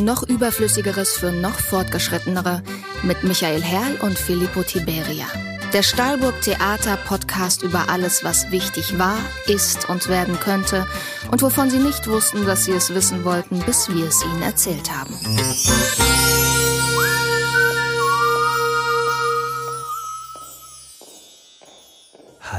[0.00, 2.62] Noch überflüssigeres für noch fortgeschrittenere
[3.02, 5.26] mit Michael Herrl und Filippo Tiberia.
[5.74, 10.86] Der Stahlburg Theater Podcast über alles, was wichtig war, ist und werden könnte
[11.30, 14.90] und wovon Sie nicht wussten, dass Sie es wissen wollten, bis wir es Ihnen erzählt
[14.90, 15.14] haben.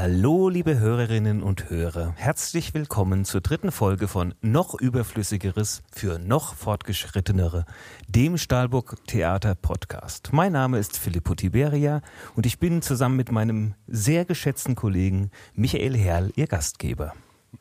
[0.02, 2.12] Hallo, liebe Hörerinnen und Hörer.
[2.16, 7.66] Herzlich willkommen zur dritten Folge von Noch Überflüssigeres für noch Fortgeschrittenere,
[8.08, 10.30] dem Stahlburg Theater Podcast.
[10.32, 12.02] Mein Name ist Filippo Tiberia
[12.34, 17.12] und ich bin zusammen mit meinem sehr geschätzten Kollegen Michael Herrl, Ihr Gastgeber.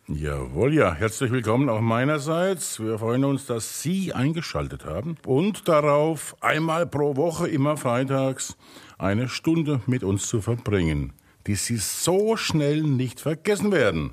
[0.07, 0.95] Jawohl, ja.
[0.95, 2.79] Herzlich willkommen auch meinerseits.
[2.79, 8.57] Wir freuen uns, dass Sie eingeschaltet haben und darauf, einmal pro Woche, immer freitags,
[8.97, 11.13] eine Stunde mit uns zu verbringen
[11.47, 14.11] die Sie so schnell nicht vergessen werden.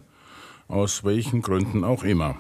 [0.69, 2.37] Aus welchen Gründen auch immer.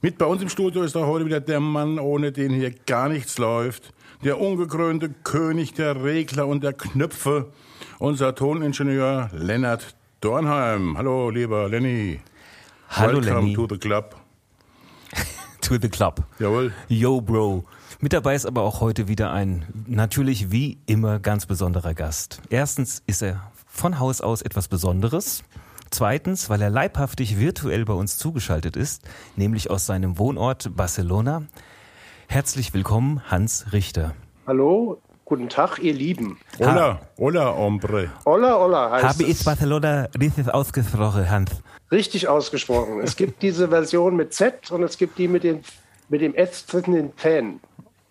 [0.00, 3.08] Mit bei uns im Studio ist auch heute wieder der Mann, ohne den hier gar
[3.08, 3.92] nichts läuft.
[4.24, 7.52] Der ungekrönte König der Regler und der Knöpfe.
[7.98, 10.96] Unser Toningenieur Lennart Dornheim.
[10.98, 12.20] Hallo, lieber Lenny.
[12.88, 13.54] Hallo, Welcome Lenny.
[13.54, 14.16] to the club.
[15.60, 16.22] to the club.
[16.38, 16.72] Jawohl.
[16.88, 17.64] Yo, Bro.
[18.00, 22.42] Mit dabei ist aber auch heute wieder ein natürlich wie immer ganz besonderer Gast.
[22.50, 25.42] Erstens ist er von Haus aus etwas Besonderes.
[25.90, 29.02] Zweitens, weil er leibhaftig virtuell bei uns zugeschaltet ist,
[29.36, 31.42] nämlich aus seinem Wohnort Barcelona.
[32.28, 34.14] Herzlich willkommen, Hans Richter.
[34.46, 36.38] Hallo, guten Tag, ihr Lieben.
[36.58, 38.10] Hola, hola, hombre.
[38.24, 39.44] Hola, hola heißt Habe ich.
[39.44, 41.50] Barcelona richtig ausgesprochen, Hans?
[41.90, 43.00] Richtig ausgesprochen.
[43.02, 45.60] Es gibt diese Version mit Z und es gibt die mit, den,
[46.08, 47.60] mit dem S zwischen den Zähnen.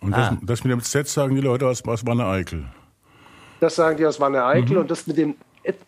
[0.01, 2.65] Und das, das mit dem Z sagen die Leute aus, aus Wanne Eickel.
[3.59, 4.81] Das sagen die aus Wanne Eickel Mhm.
[4.81, 5.35] und das mit dem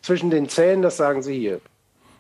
[0.02, 1.62] zwischen den Zähnen, das sagen sie hier.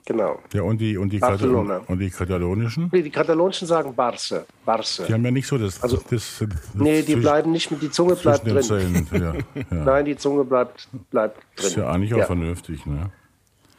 [0.05, 0.39] Genau.
[0.53, 1.79] Ja, und die, und die, Barcelona.
[1.79, 2.89] Katal und die katalonischen?
[2.91, 4.45] Nee, Die Katalonischen sagen Barce.
[4.65, 5.03] Barce.
[5.07, 5.81] Die haben ja nicht so das.
[5.81, 8.61] Also, das, das Nee, die bleiben nicht mit, die Zunge bleibt drin.
[8.61, 9.07] Zähnen.
[9.13, 9.43] Ja, ja.
[9.69, 11.67] Nein, die Zunge bleibt, bleibt drin.
[11.67, 12.25] Ist ja eigentlich auch ja.
[12.25, 13.11] vernünftig, ne?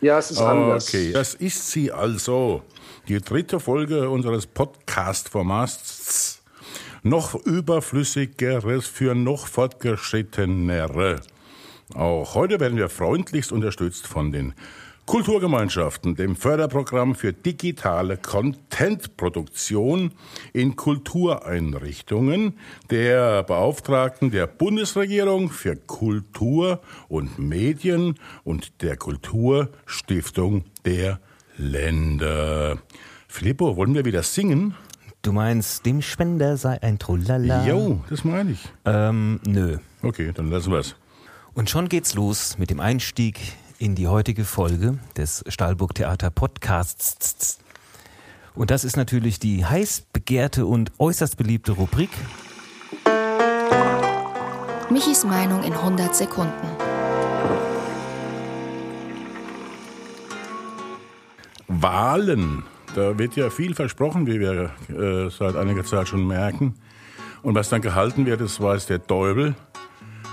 [0.01, 0.89] ja, es ist anders.
[0.89, 2.63] Okay, das ist sie also.
[3.07, 6.41] Die dritte Folge unseres Podcast-Formats.
[7.03, 11.21] Noch überflüssigeres für noch fortgeschrittenere.
[11.95, 14.53] Auch heute werden wir freundlichst unterstützt von den
[15.07, 20.13] Kulturgemeinschaften, dem Förderprogramm für digitale Contentproduktion
[20.53, 22.59] in Kultureinrichtungen,
[22.91, 31.21] der Beauftragten der Bundesregierung für Kultur und Medien und der Kulturstiftung der
[31.57, 32.79] Länder.
[33.29, 34.75] Filippo, wollen wir wieder singen?
[35.23, 37.67] Du meinst, dem Spender sei ein Trullala?
[37.67, 38.69] Jo, das meine ich.
[38.85, 39.79] Ähm, nö.
[40.03, 40.97] Okay, dann lassen wir's.
[41.55, 43.39] Und schon geht's los mit dem Einstieg
[43.79, 47.61] in die heutige Folge des Stahlburg Theater Podcasts.
[48.57, 52.11] Und das ist natürlich die heiß begehrte und äußerst beliebte Rubrik
[54.91, 56.67] Michis Meinung in 100 Sekunden.
[61.69, 62.65] Wahlen.
[62.97, 66.75] Da wird ja viel versprochen, wie wir äh, seit einiger Zeit schon merken.
[67.43, 69.55] Und was dann gehalten wird, das weiß der Teufel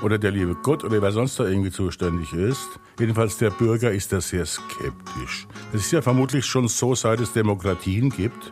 [0.01, 2.79] oder der liebe Gott oder wer sonst da irgendwie zuständig ist.
[2.99, 5.47] Jedenfalls der Bürger ist da sehr skeptisch.
[5.71, 8.51] Das ist ja vermutlich schon so, seit es Demokratien gibt.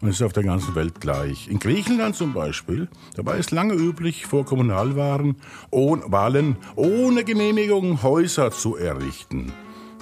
[0.00, 1.48] Und es ist auf der ganzen Welt gleich.
[1.48, 5.36] In Griechenland zum Beispiel, da war es lange üblich, vor Kommunalwahlen
[5.70, 9.52] ohne, Wahlen ohne Genehmigung Häuser zu errichten.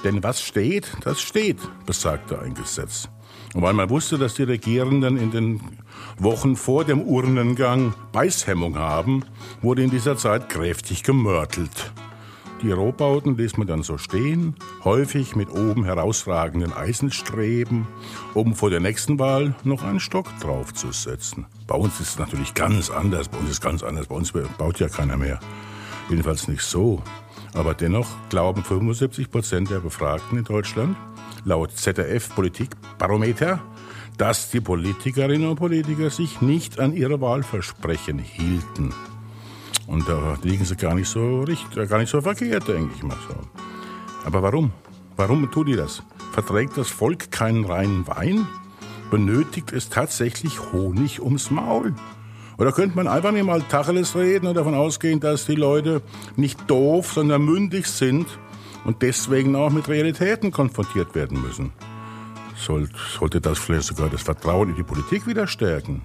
[0.02, 3.10] Denn was steht, das steht, besagte ein Gesetz.
[3.54, 5.60] Und weil man wusste, dass die Regierenden in den
[6.18, 9.24] Wochen vor dem Urnengang Beißhemmung haben,
[9.60, 11.92] wurde in dieser Zeit kräftig gemörtelt.
[12.62, 17.88] Die Rohbauten ließ man dann so stehen, häufig mit oben herausragenden Eisenstreben,
[18.34, 21.46] um vor der nächsten Wahl noch einen Stock draufzusetzen.
[21.66, 24.32] Bei uns ist es natürlich ganz anders, bei uns ist es ganz anders, bei uns
[24.58, 25.40] baut ja keiner mehr.
[26.10, 27.02] Jedenfalls nicht so.
[27.54, 30.96] Aber dennoch glauben 75 Prozent der Befragten in Deutschland,
[31.44, 33.60] laut ZDF Politikbarometer,
[34.18, 38.92] dass die Politikerinnen und Politiker sich nicht an ihre Wahlversprechen hielten.
[39.86, 43.16] Und da liegen sie gar nicht so richtig, gar nicht so verkehrt, denke ich mal
[43.28, 43.34] so.
[44.24, 44.72] Aber warum?
[45.16, 46.02] Warum tun die das?
[46.32, 48.46] Verträgt das Volk keinen reinen Wein?
[49.10, 51.94] Benötigt es tatsächlich Honig ums Maul?
[52.58, 56.02] Oder könnte man einfach nicht mal Tacheles reden und davon ausgehen, dass die Leute
[56.36, 58.26] nicht doof, sondern mündig sind
[58.84, 61.72] und deswegen auch mit Realitäten konfrontiert werden müssen?
[62.56, 66.02] Sollt, sollte das vielleicht sogar das Vertrauen in die Politik wieder stärken?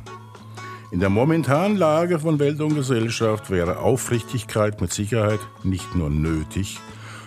[0.92, 6.80] In der momentanen Lage von Welt und Gesellschaft wäre Aufrichtigkeit mit Sicherheit nicht nur nötig,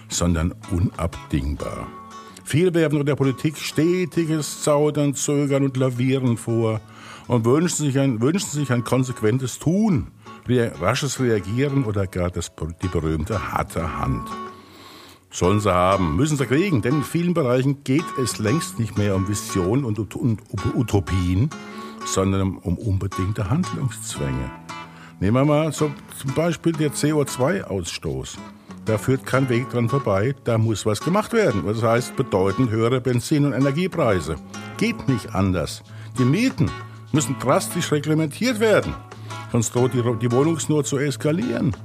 [0.09, 1.87] sondern unabdingbar.
[2.45, 6.81] Viele werfen der Politik stetiges Zaudern, Zögern und Lavieren vor
[7.27, 10.13] und wünschen sich ein, wünschen sich ein konsequentes Tun,
[10.49, 12.51] rasches Reagieren oder gar das,
[12.83, 14.27] die berühmte harte Hand.
[15.31, 19.15] Sollen sie haben, müssen sie kriegen, denn in vielen Bereichen geht es längst nicht mehr
[19.15, 21.51] um Visionen und Utopien,
[22.07, 24.51] sondern um unbedingte Handlungszwänge.
[25.21, 28.39] Nehmen wir mal so zum Beispiel der CO2-Ausstoß.
[28.85, 31.65] Da führt kein Weg dran vorbei, da muss was gemacht werden.
[31.67, 34.37] Das heißt bedeutend höhere Benzin- und Energiepreise.
[34.79, 35.83] Geht nicht anders.
[36.19, 36.71] Die Mieten
[37.13, 38.95] müssen drastisch reglementiert werden,
[39.53, 41.77] sonst droht die, Wohnungsnot zu eskalieren.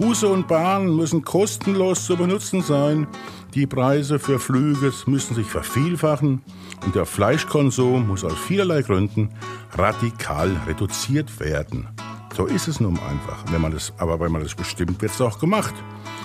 [0.00, 3.06] Busse und Bahnen müssen kostenlos zu benutzen sein.
[3.52, 6.40] Die Preise für Flüge müssen sich vervielfachen
[6.86, 9.28] und der Fleischkonsum muss aus vielerlei Gründen
[9.76, 11.86] radikal reduziert werden.
[12.34, 13.44] So ist es nun einfach.
[13.52, 15.74] Wenn man das, aber wenn man das bestimmt, wird es auch gemacht.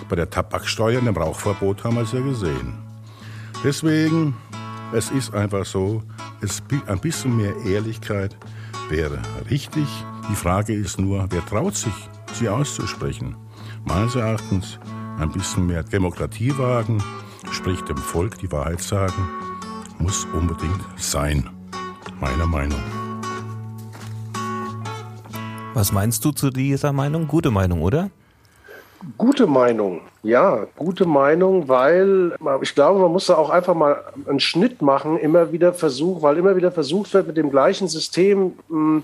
[0.07, 2.78] Bei der Tabaksteuer und dem Rauchverbot haben wir es ja gesehen.
[3.62, 4.38] Deswegen,
[4.94, 6.01] es ist einfach so,
[6.39, 8.38] es, ein bisschen mehr Ehrlichkeit
[8.88, 9.88] wäre richtig.
[10.30, 11.94] Die Frage ist nur, wer traut sich,
[12.31, 13.36] sie auszusprechen?
[13.88, 14.80] Meines Erachtens
[15.20, 17.04] ein bisschen mehr Demokratie wagen,
[17.52, 19.30] sprich dem Volk die Wahrheit sagen,
[20.00, 21.48] muss unbedingt sein.
[22.20, 22.80] Meiner Meinung.
[25.76, 27.28] Was meinst du zu dieser Meinung?
[27.28, 28.10] Gute Meinung, oder?
[29.20, 34.40] Gute Meinung, ja, gute Meinung, weil ich glaube, man muss da auch einfach mal einen
[34.40, 38.78] Schnitt machen, immer wieder versuchen, weil immer wieder versucht wird, mit dem gleichen System mh,
[38.78, 39.04] hm,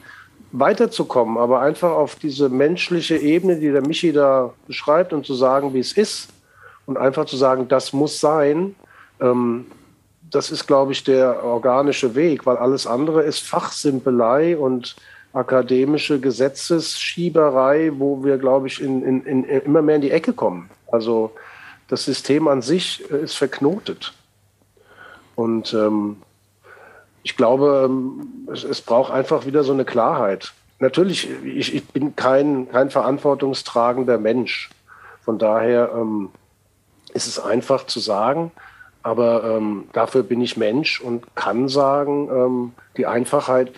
[0.51, 5.74] weiterzukommen, aber einfach auf diese menschliche Ebene, die der Michi da beschreibt und zu sagen,
[5.74, 6.30] wie es ist
[6.86, 8.75] und einfach zu sagen, das muss sein,
[9.19, 9.65] ähm,
[10.30, 14.95] das ist, glaube ich, der organische Weg, weil alles andere ist Fachsimpelei und
[15.33, 20.69] akademische Gesetzesschieberei, wo wir, glaube ich, in, in, in, immer mehr in die Ecke kommen.
[20.92, 21.31] Also
[21.88, 24.13] das System an sich ist verknotet.
[25.36, 26.18] Und ähm,
[27.23, 30.53] ich glaube, ähm, es, es, braucht einfach wieder so eine Klarheit.
[30.79, 34.69] Natürlich, ich, ich bin kein, kein verantwortungstragender Mensch.
[35.23, 36.29] Von daher ähm,
[37.13, 38.51] ist es einfach zu sagen,
[39.03, 43.74] aber ähm, dafür bin ich Mensch und kann sagen, ähm, die Einfachheit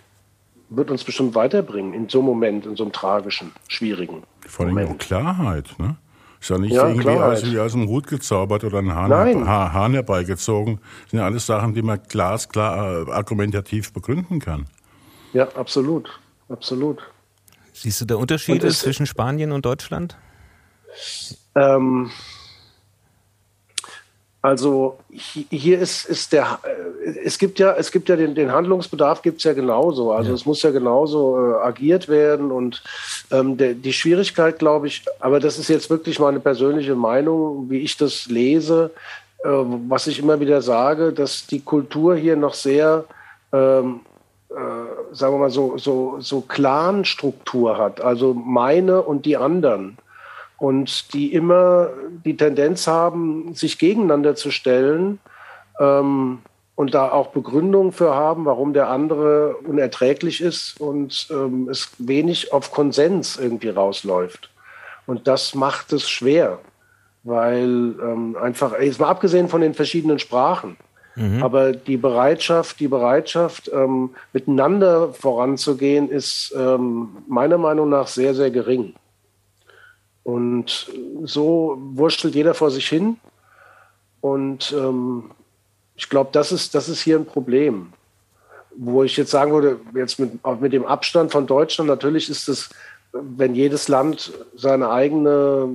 [0.70, 4.24] wird uns bestimmt weiterbringen in so einem Moment, in so einem tragischen, schwierigen.
[4.48, 5.96] Vor allem auch Klarheit, ne?
[6.44, 9.48] Ist ja nicht ja, irgendwie aus, aus, dem Hut gezaubert oder ein Hahn, Nein.
[9.48, 10.82] Hahn herbeigezogen.
[11.04, 14.66] Das sind ja alles Sachen, die man glasklar äh, argumentativ begründen kann.
[15.32, 16.20] Ja, absolut.
[16.50, 17.02] Absolut.
[17.72, 20.18] Siehst du da Unterschiede zwischen Spanien und Deutschland?
[21.56, 22.12] Ähm,
[24.44, 29.22] also hier ist, ist der, äh, es gibt ja, es gibt ja den, den Handlungsbedarf
[29.22, 30.12] gibt es ja genauso.
[30.12, 30.36] Also ja.
[30.36, 32.84] es muss ja genauso äh, agiert werden und
[33.32, 37.80] ähm, der, die Schwierigkeit, glaube ich, aber das ist jetzt wirklich meine persönliche Meinung, wie
[37.80, 38.92] ich das lese,
[39.46, 43.06] äh, was ich immer wieder sage, dass die Kultur hier noch sehr,
[43.54, 44.02] ähm,
[44.50, 48.02] äh, sagen wir mal so, so, so Clan-Struktur hat.
[48.02, 49.98] Also meine und die anderen
[50.64, 51.90] und die immer
[52.24, 55.20] die Tendenz haben, sich gegeneinander zu stellen
[55.78, 56.40] ähm,
[56.76, 62.54] und da auch Begründungen für haben, warum der andere unerträglich ist und ähm, es wenig
[62.54, 64.52] auf Konsens irgendwie rausläuft.
[65.06, 66.60] Und das macht es schwer,
[67.24, 70.78] weil ähm, einfach, jetzt mal abgesehen von den verschiedenen Sprachen,
[71.18, 71.44] mhm.
[71.44, 78.50] aber die Bereitschaft, die Bereitschaft, ähm, miteinander voranzugehen, ist ähm, meiner Meinung nach sehr, sehr
[78.50, 78.94] gering.
[80.24, 80.90] Und
[81.24, 83.18] so wurschtelt jeder vor sich hin.
[84.22, 85.32] Und ähm,
[85.96, 87.92] ich glaube, das ist, das ist hier ein Problem.
[88.76, 92.70] Wo ich jetzt sagen würde, jetzt mit, mit dem Abstand von Deutschland, natürlich ist es,
[93.12, 95.70] wenn jedes Land seine eigene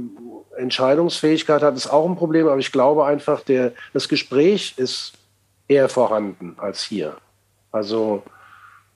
[0.57, 2.49] Entscheidungsfähigkeit hat, ist auch ein Problem.
[2.49, 5.12] Aber ich glaube einfach, der, das Gespräch ist
[5.69, 7.17] eher vorhanden als hier.
[7.71, 8.23] Also,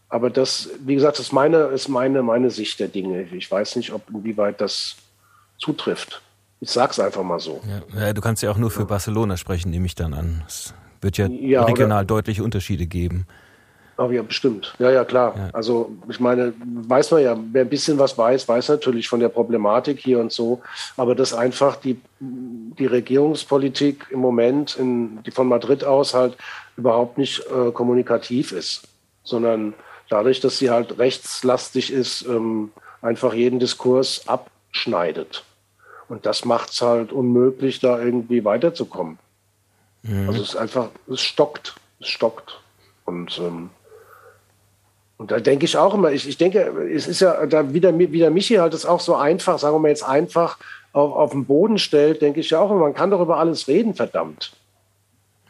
[0.08, 3.22] aber das, wie gesagt, ist meine, ist meine, meine Sicht der Dinge.
[3.32, 4.96] Ich weiß nicht, ob inwieweit das
[5.62, 6.20] zutrifft.
[6.60, 7.60] Ich sag's einfach mal so.
[7.96, 10.44] Ja, du kannst ja auch nur für Barcelona sprechen, nehme ich dann an.
[10.46, 13.26] Es wird ja, ja regional oder, deutliche Unterschiede geben.
[13.96, 14.74] Aber ja, bestimmt.
[14.78, 15.34] Ja, ja, klar.
[15.36, 15.50] Ja.
[15.52, 19.28] Also ich meine, weiß man ja, wer ein bisschen was weiß, weiß natürlich von der
[19.28, 20.62] Problematik hier und so.
[20.96, 26.36] Aber dass einfach die, die Regierungspolitik im Moment, in, die von Madrid aus halt
[26.76, 28.82] überhaupt nicht äh, kommunikativ ist,
[29.24, 29.74] sondern
[30.08, 32.70] dadurch, dass sie halt rechtslastig ist, ähm,
[33.02, 35.44] einfach jeden Diskurs abschneidet.
[36.12, 39.18] Und das macht es halt unmöglich, da irgendwie weiterzukommen.
[40.02, 40.28] Mhm.
[40.28, 42.60] Also es ist einfach, es stockt, es stockt.
[43.06, 43.70] Und, ähm,
[45.16, 46.60] und da denke ich auch immer, ich, ich denke,
[46.94, 49.88] es ist ja da wieder, wieder Michi halt das auch so einfach, sagen wir mal
[49.88, 50.58] jetzt einfach
[50.92, 53.66] auf, auf den Boden stellt, denke ich ja auch immer, man kann doch über alles
[53.66, 54.52] reden, verdammt.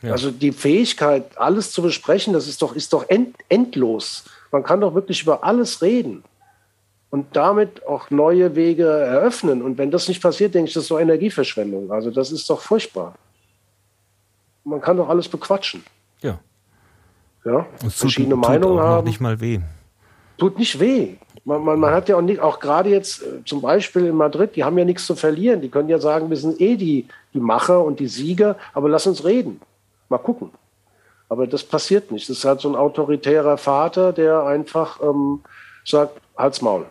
[0.01, 0.13] Ja.
[0.13, 4.27] Also die Fähigkeit, alles zu besprechen, das ist doch, ist doch end, endlos.
[4.53, 6.23] Man kann doch wirklich über alles reden
[7.13, 9.61] und damit auch neue Wege eröffnen.
[9.61, 11.93] Und wenn das nicht passiert, denke ich, das ist doch Energieverschwendung.
[11.93, 13.15] Also das ist doch furchtbar.
[14.65, 15.85] Man kann doch alles bequatschen.
[16.23, 16.41] Ja.
[17.45, 17.67] Ja.
[17.87, 19.07] Es verschiedene tut, Meinungen tut haben.
[19.07, 19.61] nicht mal weh.
[20.39, 21.17] Tut nicht weh.
[21.45, 24.57] Man, man, man, hat ja auch nicht, auch gerade jetzt äh, zum Beispiel in Madrid,
[24.57, 25.61] die haben ja nichts zu verlieren.
[25.61, 29.07] Die können ja sagen, wir sind eh die, die Macher und die Sieger, aber lass
[29.07, 29.61] uns reden.
[30.09, 30.51] Mal gucken.
[31.29, 32.31] Aber das passiert nicht.
[32.31, 35.41] Das ist halt so ein autoritärer Vater, der einfach ähm,
[35.85, 36.87] sagt, halt's Maul.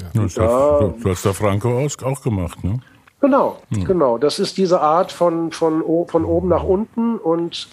[0.00, 0.22] Ja.
[0.22, 2.80] Das, da, du hast da Franco auch gemacht, ne?
[3.20, 3.84] Genau, hm.
[3.84, 4.18] genau.
[4.18, 7.68] Das ist diese Art von, von, von oben nach unten und,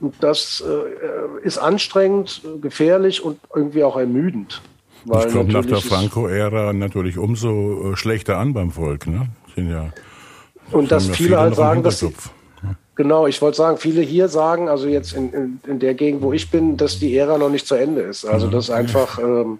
[0.00, 4.62] und das äh, ist anstrengend, gefährlich und irgendwie auch ermüdend.
[5.04, 9.06] Weil ich glaube, nach der Franco-Ära natürlich umso äh, schlechter an beim Volk.
[9.06, 9.28] Ne?
[9.54, 9.92] Sind ja,
[10.72, 12.12] und dass viele, viele halt sagen, dass sie,
[12.96, 16.32] Genau, ich wollte sagen, viele hier sagen, also jetzt in, in, in, der Gegend, wo
[16.32, 18.24] ich bin, dass die Ära noch nicht zu Ende ist.
[18.24, 19.58] Also das einfach ähm,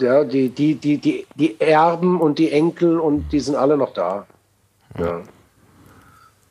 [0.00, 3.92] ja, die, die, die, die, die Erben und die Enkel und die sind alle noch
[3.92, 4.26] da.
[4.98, 5.22] Ja.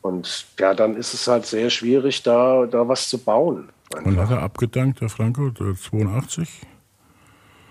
[0.02, 3.70] Und ja, dann ist es halt sehr schwierig, da, da was zu bauen.
[3.94, 4.06] Einfach.
[4.06, 6.62] Und hat er abgedankt, der Franco, der 82?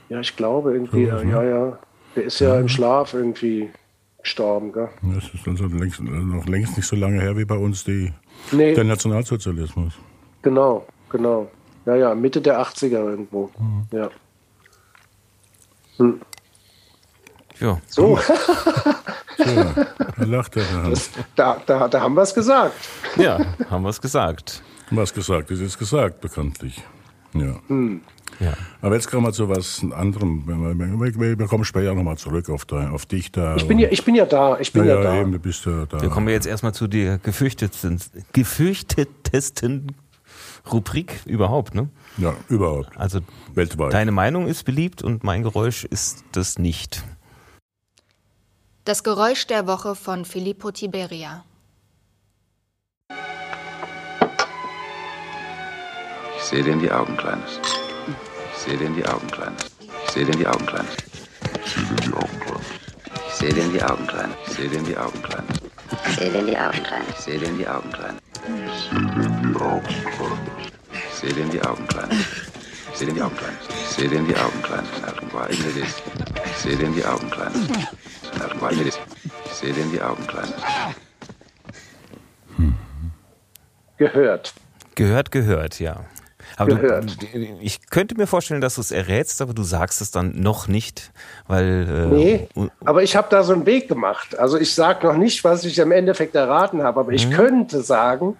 [0.09, 1.79] Ja, ich glaube irgendwie, so, ja, ja.
[2.15, 3.69] Der ist ja, ja, im Schlaf irgendwie
[4.21, 4.89] gestorben, gell?
[5.01, 8.11] Das ist also längst, noch längst nicht so lange her wie bei uns die,
[8.51, 8.73] nee.
[8.73, 9.93] der Nationalsozialismus.
[10.41, 11.49] Genau, genau.
[11.85, 13.49] Ja, ja, Mitte der 80er irgendwo.
[13.59, 13.87] Mhm.
[13.91, 14.09] Ja.
[15.97, 16.21] Hm.
[17.59, 17.79] Ja.
[17.87, 18.19] So.
[19.37, 19.73] ja,
[20.17, 20.89] da lacht er.
[20.89, 22.73] Das, da, da, da haben wir es gesagt.
[23.15, 24.61] Ja, haben wir es gesagt.
[24.89, 26.81] Was gesagt ist, ist gesagt, bekanntlich.
[27.33, 27.55] Ja.
[27.67, 28.01] Hm.
[28.39, 28.53] ja.
[28.81, 30.43] Aber jetzt kommen wir zu was anderem.
[30.45, 33.55] Wir, wir kommen später nochmal zurück auf, dein, auf dich da.
[33.55, 34.59] Ich bin, ja, ich bin ja da.
[34.59, 35.21] Ich bin ja, ja da.
[35.21, 36.01] Eben, du bist ja da.
[36.01, 37.99] Wir kommen jetzt erstmal zu der gefürchtetsten,
[38.33, 39.95] gefürchtetesten
[40.71, 41.89] Rubrik überhaupt, ne?
[42.17, 42.97] Ja, überhaupt.
[42.97, 43.19] Also
[43.53, 43.93] weltweit.
[43.93, 47.03] Deine Meinung ist beliebt und mein Geräusch ist das nicht.
[48.85, 51.45] Das Geräusch der Woche von Filippo Tiberia.
[56.37, 57.59] Ich sehe dir in die Augen, Kleines.
[58.53, 59.71] Ich sehe dir in die Augen, Kleines.
[60.05, 60.95] Ich sehe dir in die Augen, Kleines.
[61.65, 62.67] Ich sehe dir in die Augen, Kleines.
[63.27, 64.35] Ich sehe dir in die Augen, Kleines.
[64.47, 65.47] Ich sehe dir in die Augen, Kleines.
[66.05, 67.09] Ich sehe dir in die Augen, Kleines.
[67.15, 68.19] Ich sehe dir in die Augen, Kleines.
[68.47, 70.52] Ich sehe dir in die Augen, Kleines.
[71.23, 72.17] Ich sehe dir in die Augen, Kleines.
[72.91, 73.59] Ich sehe dir in die Augen, Kleines.
[73.85, 74.61] Ich sehe dir in die Augen,
[77.31, 77.69] Kleines.
[79.45, 80.53] Ich sehe dir in die Augen, Kleines.
[83.97, 84.53] Gehört.
[84.95, 86.01] Gehört, gehört, ja.
[86.57, 87.05] Aber du,
[87.61, 91.13] ich könnte mir vorstellen, dass du es errätst, aber du sagst es dann noch nicht,
[91.47, 91.87] weil.
[91.89, 92.49] Äh, nee,
[92.83, 94.37] aber ich habe da so einen Weg gemacht.
[94.37, 97.33] Also ich sage noch nicht, was ich im Endeffekt erraten habe, aber ich mhm.
[97.33, 98.37] könnte sagen,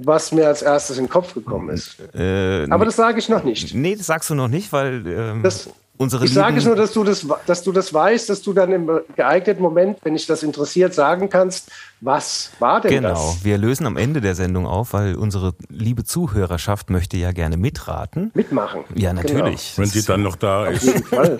[0.00, 1.96] was mir als erstes in den Kopf gekommen ist.
[2.14, 3.74] Äh, Aber das sage ich noch nicht.
[3.74, 6.92] Nee, das sagst du noch nicht, weil ähm, das, unsere Ich sage es nur, dass
[6.92, 10.44] du das, dass du das weißt, dass du dann im geeigneten Moment, wenn dich das
[10.44, 13.08] interessiert, sagen kannst, was war denn genau.
[13.08, 13.18] das?
[13.18, 17.56] Genau, wir lösen am Ende der Sendung auf, weil unsere liebe Zuhörerschaft möchte ja gerne
[17.56, 18.30] mitraten.
[18.34, 18.84] Mitmachen.
[18.94, 19.74] Ja, natürlich.
[19.74, 19.78] Genau.
[19.78, 20.88] Wenn sie dann noch da ist.
[20.88, 21.38] Auf jeden Fall.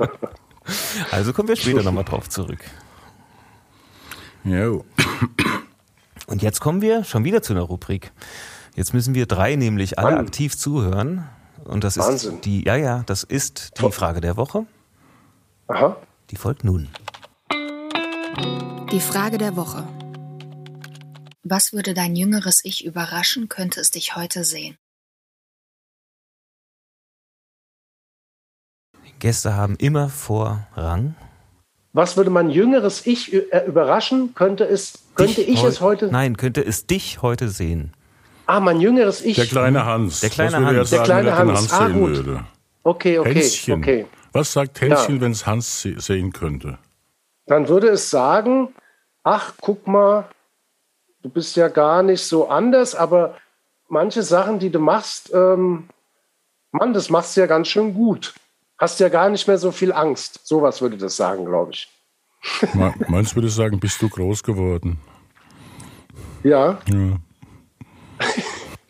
[1.10, 2.60] also kommen wir später nochmal drauf zurück.
[4.42, 4.84] Jo.
[6.26, 8.12] Und jetzt kommen wir schon wieder zu einer Rubrik.
[8.74, 10.26] Jetzt müssen wir drei nämlich alle Mann.
[10.26, 11.28] aktiv zuhören.
[11.64, 12.36] Und das Wahnsinn.
[12.36, 14.66] ist die, ja, ja, das ist die Frage der Woche.
[15.68, 15.96] Aha.
[16.30, 16.88] Die folgt nun.
[18.92, 19.86] Die Frage der Woche.
[21.42, 24.76] Was würde dein jüngeres Ich überraschen, könnte es dich heute sehen?
[29.18, 31.14] Gäste haben immer Vorrang.
[31.96, 34.34] Was würde mein jüngeres Ich äh, überraschen?
[34.34, 36.08] Könnte es, könnte dich ich es heute?
[36.08, 37.94] Nein, könnte es dich heute sehen?
[38.44, 39.36] Ah, mein jüngeres Ich.
[39.36, 40.20] Der kleine Hans.
[40.20, 40.90] Der kleine Hans.
[40.90, 41.58] Sagen, der kleine Hans.
[41.58, 42.16] Hans ah, gut.
[42.16, 42.44] Würde?
[42.82, 43.78] Okay, okay, Hänschen.
[43.78, 44.06] okay.
[44.32, 45.20] Was sagt Hänschen, ja.
[45.22, 46.76] wenn es Hans sehen könnte?
[47.46, 48.74] Dann würde es sagen,
[49.24, 50.28] ach, guck mal,
[51.22, 53.38] du bist ja gar nicht so anders, aber
[53.88, 55.88] manche Sachen, die du machst, ähm,
[56.72, 58.34] Mann, das machst du ja ganz schön gut
[58.78, 60.40] hast ja gar nicht mehr so viel Angst.
[60.44, 61.88] Sowas würde das sagen, glaube ich.
[63.08, 64.98] Meinst du, würde sagen, bist du groß geworden?
[66.42, 66.78] Ja.
[66.88, 67.16] ja.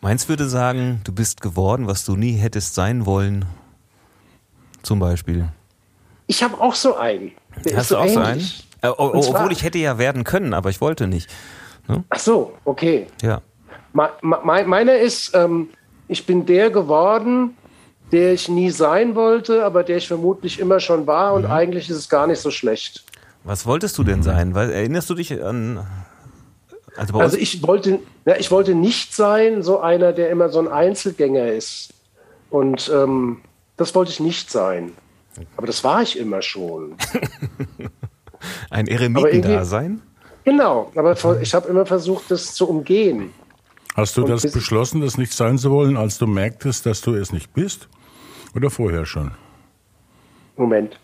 [0.01, 3.47] Meins würde sagen, du bist geworden, was du nie hättest sein wollen.
[4.83, 5.49] Zum Beispiel.
[6.27, 7.33] Ich habe auch so einen.
[7.65, 8.41] Der Hast du so auch so einen?
[8.83, 11.29] Äh, oh, oh, obwohl ich hätte ja werden können, aber ich wollte nicht.
[11.89, 12.05] Ne?
[12.11, 13.07] Ach so, okay.
[13.23, 13.41] Ja.
[13.93, 15.71] Me me meiner ist, ähm,
[16.09, 17.57] ich bin der geworden,
[18.13, 21.51] der ich nie sein wollte, aber der ich vermutlich immer schon war und mhm.
[21.51, 23.05] eigentlich ist es gar nicht so schlecht.
[23.45, 24.55] Was wolltest du denn sein?
[24.55, 25.87] Weil, erinnerst du dich an
[26.97, 30.69] Also, Also ich wollte, ja, ich wollte nicht sein, so einer, der immer so ein
[30.69, 31.93] Einzelgänger ist.
[32.51, 33.41] Und ähm,
[33.77, 34.93] das wollte ich nicht sein.
[35.57, 36.97] Aber das war ich immer schon.
[38.71, 40.01] ein Eremitendasein?
[40.45, 43.31] Genau, aber ich habe immer versucht, das zu umgehen.
[43.95, 47.15] Hast du Und das beschlossen, das nicht sein zu wollen, als du merktest, dass du
[47.15, 47.89] es nicht bist?
[48.57, 49.33] Oder vorher schon?
[50.57, 50.99] Moment.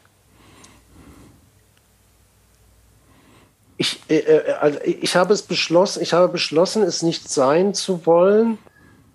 [3.77, 8.07] Ich, äh, äh, also ich habe es beschlossen, ich habe beschlossen, es nicht sein zu
[8.07, 8.57] wollen,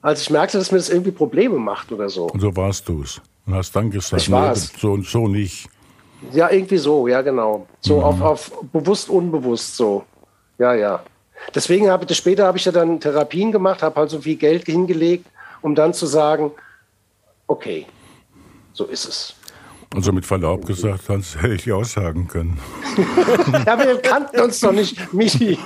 [0.04, 2.28] als ich merkte, dass mir das irgendwie Probleme macht oder so.
[2.28, 3.20] Und so warst du es.
[3.48, 5.68] Und hast dann gesagt, Ich nee, so und so nicht.
[6.32, 7.66] Ja, irgendwie so, ja, genau.
[7.80, 10.04] So auf, auf bewusst, unbewusst so.
[10.60, 11.04] Ja, ja.
[11.56, 14.66] Deswegen habe ich, später habe ich ja dann Therapien gemacht, habe halt so viel Geld
[14.66, 15.26] hingelegt,
[15.62, 16.52] um dann zu sagen,
[17.48, 17.86] okay,
[18.78, 19.34] so ist es.
[19.96, 22.60] Also mit Verlaub gesagt, Hans, hätte ich dir auch sagen können.
[23.66, 25.58] Ja, aber wir kannten uns doch nicht, Michi.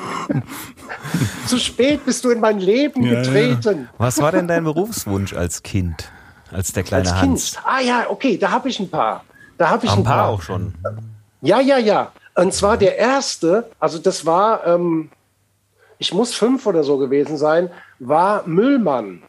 [1.48, 3.22] Zu spät bist du in mein Leben Ja, ja.
[3.22, 3.90] getreten.
[3.98, 6.12] Was war denn dein Berufswunsch als Kind?
[6.52, 7.52] Als der kleine Als Hans?
[7.54, 7.66] Kind.
[7.66, 9.24] Ah ja, okay, da habe ich ein paar.
[9.58, 10.30] Da habe ich Ein ein paar paar.
[10.30, 10.74] auch schon.
[11.42, 12.12] Ja, ja, ja.
[12.36, 15.10] Und zwar der erste, also das war, ähm,
[15.98, 19.24] ich muss fünf oder so gewesen sein, war Müllmann.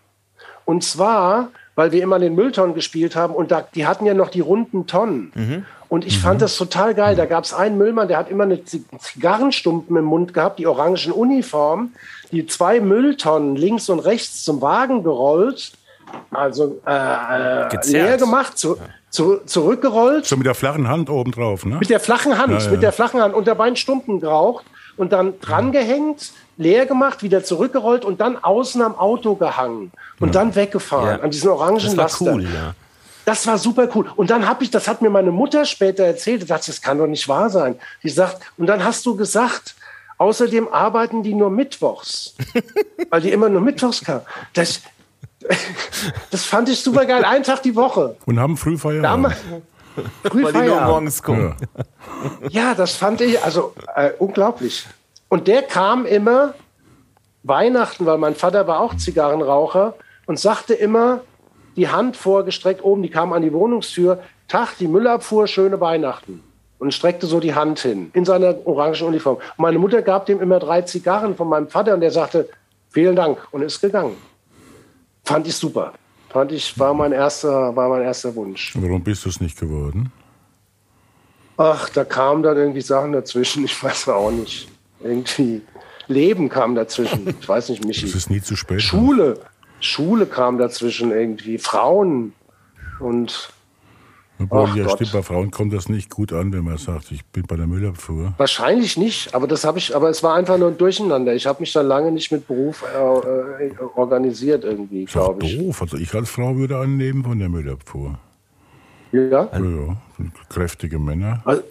[0.64, 4.14] Und zwar, weil wir immer an den Mülltonnen gespielt haben und da, die hatten ja
[4.14, 5.64] noch die runden Tonnen.
[5.88, 7.16] Und ich fand das total geil.
[7.16, 11.12] Da gab es einen Müllmann, der hat immer eine Zigarrenstumpen im Mund gehabt, die orangen
[11.12, 11.92] Uniform,
[12.30, 15.72] die zwei Mülltonnen links und rechts zum Wagen gerollt,
[16.30, 16.92] also äh,
[17.64, 17.86] äh, Gezerrt.
[17.92, 18.76] leer gemacht, zu,
[19.10, 21.76] zu, zurückgerollt So mit der flachen Hand oben drauf, ne?
[21.78, 22.70] mit der flachen Hand, Ja, ja.
[22.70, 24.64] mit der flachen Hand und dabei einen Stumpen geraucht
[24.96, 30.54] und dann drangehängt, leer gemacht, wieder zurückgerollt und dann außen am Auto gehangen und dann
[30.54, 31.22] weggefahren Ja.
[31.24, 32.32] an diesen orangen Das war Laster.
[32.34, 32.74] cool, ja.
[33.24, 34.06] Das war super cool.
[34.16, 36.98] Und dann habe ich, das hat mir meine Mutter später erzählt, ich dachte, das kann
[36.98, 37.76] doch nicht wahr sein.
[38.02, 39.76] Die sagt, und dann hast du gesagt,
[40.18, 42.34] außerdem arbeiten die nur mittwochs,
[43.10, 44.22] weil die immer nur mittwochs kamen.
[44.54, 44.80] Das,
[46.30, 47.24] das fand ich super geil.
[47.24, 48.16] Einen Tag die Woche.
[48.26, 49.34] Und haben früh Feierabend.
[50.22, 51.56] Weil die nur morgens kommen.
[52.50, 52.50] Ja.
[52.50, 54.86] Ja, das fand ich also äh, unglaublich.
[55.28, 56.54] Und der kam immer
[57.42, 59.94] Weihnachten, weil mein Vater war auch Zigarrenraucher
[60.26, 61.20] und sagte immer,
[61.76, 66.42] die Hand vorgestreckt oben, die kam an die Wohnungstür, Tag, die Müllabfuhr, schöne Weihnachten.
[66.78, 69.36] Und streckte so die Hand hin in seiner orangen Uniform.
[69.36, 72.48] Und meine Mutter gab dem immer drei Zigarren von meinem Vater und der sagte,
[72.90, 74.16] vielen Dank und ist gegangen.
[75.24, 75.92] Fand ich super.
[76.32, 78.72] Fand ich, war mein erster, war mein erster Wunsch.
[78.76, 80.10] Warum bist du es nicht geworden?
[81.58, 84.68] Ach, da kamen dann irgendwie Sachen dazwischen, ich weiß auch nicht.
[85.00, 85.60] Irgendwie
[86.08, 88.06] Leben kam dazwischen, ich weiß nicht, Es Michi.
[88.06, 88.80] ist nie zu spät.
[88.80, 89.40] Schule,
[89.80, 92.32] Schule kam dazwischen irgendwie, Frauen
[92.98, 93.50] und
[94.44, 94.92] Obwohl, Ach ja, Gott.
[94.94, 97.66] stimmt, bei Frauen kommt das nicht gut an, wenn man sagt, ich bin bei der
[97.66, 98.34] Müllabfuhr.
[98.38, 101.34] wahrscheinlich nicht, aber das habe ich, aber es war einfach nur ein Durcheinander.
[101.34, 105.58] Ich habe mich dann lange nicht mit Beruf äh, äh, organisiert irgendwie, glaube ich.
[105.58, 105.82] doof.
[105.82, 108.18] Also ich als Frau würde annehmen von der Müllabfuhr.
[109.12, 109.96] Ja, Ja, ja.
[110.48, 111.42] Kräftige Männer.
[111.44, 111.62] also,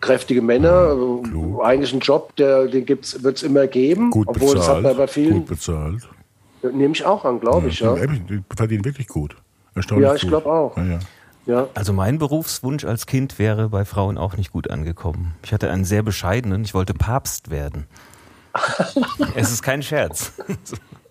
[0.00, 1.64] kräftige Männer, also, klug.
[1.64, 4.84] eigentlich ein Job, der, den wird es immer geben, Gut obwohl das hat bezahlt.
[4.84, 6.08] man bei vielen, Gut bezahlt.
[6.62, 7.94] nehme ich auch an, glaube ich, ja.
[7.94, 9.34] Die, die verdienen wirklich gut.
[9.74, 10.30] Erstaunlich Ja, ich gut.
[10.30, 10.76] glaub auch.
[10.76, 10.98] Ja, ja.
[11.46, 11.68] Ja.
[11.74, 15.34] Also mein Berufswunsch als Kind wäre bei Frauen auch nicht gut angekommen.
[15.42, 17.86] Ich hatte einen sehr bescheidenen, ich wollte Papst werden.
[19.34, 20.32] es ist kein Scherz.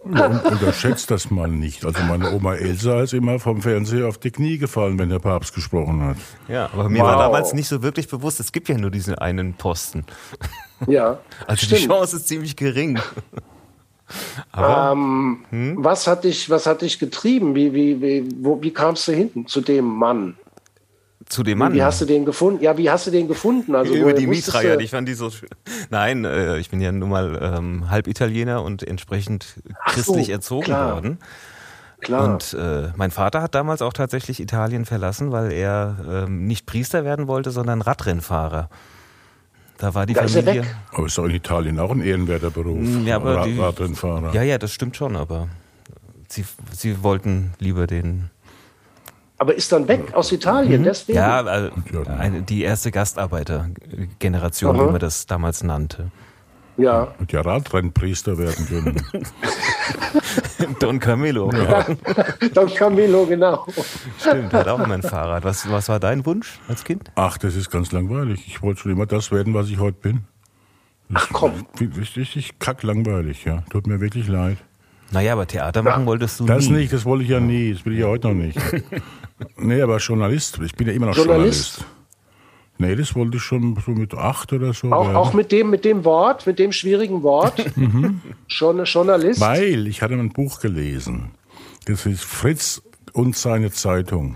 [0.04, 1.86] Und unterschätzt das mal nicht.
[1.86, 5.54] Also meine Oma Elsa ist immer vom Fernseher auf die Knie gefallen, wenn der Papst
[5.56, 6.18] gesprochen hat.
[6.50, 7.08] Ja, aber mir Wow.
[7.08, 10.06] war damals nicht so wirklich bewusst, es gibt ja nur diesen einen Posten.
[10.88, 11.92] Ja, Also die stimmt.
[11.92, 13.00] Chance ist ziemlich gering.
[14.52, 17.56] Aber Ähm, Was hat dich, was hat dich getrieben?
[17.56, 20.36] Wie, wie, wie, wo, wie kamst du hinten zu dem Mann?
[21.30, 21.74] zu dem Mann.
[21.74, 22.62] Wie hast du den gefunden?
[22.62, 23.74] Ja, wie hast du den gefunden?
[23.76, 25.50] Also über die du- ich fand die so schön.
[25.90, 30.30] Nein, äh, ich bin ja nun mal ähm, halb Italiener und entsprechend Ach so, christlich
[30.30, 30.94] erzogen klar.
[30.96, 31.18] worden.
[32.02, 32.34] Klar.
[32.34, 35.96] Und äh, mein Vater hat damals auch tatsächlich Italien verlassen, weil er
[36.28, 38.70] ähm, nicht Priester werden wollte, sondern Radrennfahrer.
[39.84, 40.62] Da war die Da ist Familie.
[40.62, 40.76] weg.
[40.94, 42.80] Aber ist doch in Italien auch ein ehrenwerter Beruf.
[42.80, 44.34] Mm, Ja, aber Rad- die, Radrennfahrer.
[44.34, 45.50] ja, ja, das stimmt schon, aber
[46.30, 48.30] sie, sie wollten lieber den.
[49.40, 51.18] Aber ist dann weg aus Italien, deswegen?
[51.18, 51.70] Ja, Ja.
[52.18, 56.12] eine, die erste Gastarbeitergeneration, wie man das damals nannte.
[56.78, 57.14] Ja.
[57.20, 59.02] Und ja Radrennpriester werden können.
[60.80, 61.50] Don Camillo.
[62.54, 63.66] Don Camillo, genau.
[64.20, 65.44] Stimmt, der hat auch immer ein Fahrrad.
[65.44, 67.12] Was, was war dein Wunsch als Kind?
[67.16, 68.44] Ach, das ist ganz langweilig.
[68.48, 70.22] Ich wollte schon immer das werden, was ich heute bin.
[71.14, 71.66] Ach komm.
[71.80, 73.64] Richtig, richtig kacklangweilig, ja.
[73.70, 74.58] Tut mir wirklich leid.
[75.12, 76.78] Naja, aber Theater machen wolltest du Das nie.
[76.78, 77.74] nicht, das wollte ich ja nie.
[77.74, 78.58] Das will ich ja heute noch nicht.
[79.58, 80.60] nee, aber Journalist.
[80.64, 81.78] Ich bin ja immer noch Journalist?
[81.78, 81.86] Journalist.
[82.84, 84.92] Nee, das wollte ich schon so mit acht oder so.
[84.92, 87.66] Auch, auch mit, dem, mit dem Wort, mit dem schwierigen Wort.
[88.48, 89.40] Schon Journalist.
[89.40, 91.32] Weil ich hatte ein Buch gelesen.
[91.86, 92.82] Das ist Fritz
[93.14, 94.36] und seine Zeitung.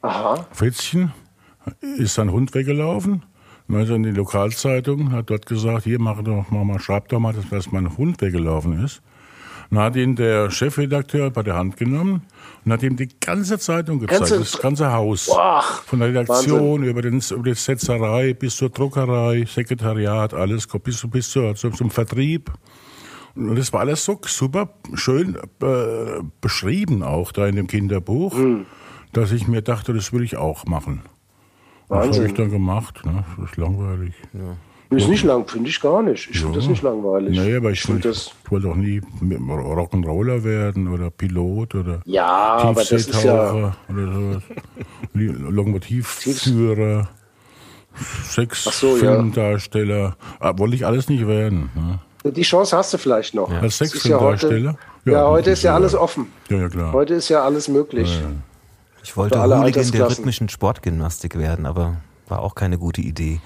[0.00, 0.46] Aha.
[0.52, 1.12] Fritzchen
[1.98, 3.22] ist sein Hund weggelaufen.
[3.68, 7.20] Und er in die Lokalzeitung, hat dort gesagt, hier mach doch mal, mal schreib doch
[7.20, 9.02] mal, dass mein Hund weggelaufen ist.
[9.72, 12.22] Dann hat ihn der Chefredakteur bei der Hand genommen
[12.64, 15.26] und hat ihm die ganze Zeitung gezeigt, Ganze- das ganze Haus.
[15.26, 21.06] Boah, Von der Redaktion über, den, über die Setzerei bis zur Druckerei, Sekretariat, alles, bis,
[21.10, 22.52] bis zur, zum, zum Vertrieb.
[23.34, 28.66] Und das war alles so super schön äh, beschrieben auch da in dem Kinderbuch, Hm.
[29.14, 31.00] dass ich mir dachte, das will ich auch machen.
[31.88, 32.26] Das habe Wahnsinn.
[32.26, 33.06] ich dann gemacht.
[33.06, 33.24] Ne?
[33.38, 34.12] Das ist langweilig.
[34.96, 36.28] Ist nicht lang, finde ich gar nicht.
[36.30, 37.38] Ich finde das nicht langweilig.
[37.38, 42.80] Nee, aber ich, will, ich wollte auch nie Rock'n'Roller werden oder Pilot oder Ja, aber
[42.80, 43.74] das ist ja.
[43.88, 44.42] Oder sowas.
[45.14, 47.08] Lokomotivführer,
[48.24, 48.96] Sex, Ach so, ja.
[48.96, 50.16] Filmdarsteller.
[50.40, 51.70] Ah, wollte ich alles nicht werden.
[51.74, 52.32] Ne?
[52.32, 53.50] Die Chance hast du vielleicht noch.
[53.50, 54.76] Als ja heute, Sexfilmdarsteller?
[55.04, 56.26] ja, Ja, heute ist ja alles ja- offen.
[56.48, 56.92] Ja, ja, klar.
[56.92, 58.20] Heute ist ja alles möglich.
[59.02, 61.96] Ich wollte Hooligan der rhythmischen Sportgymnastik werden, aber
[62.28, 63.40] war auch keine gute Idee.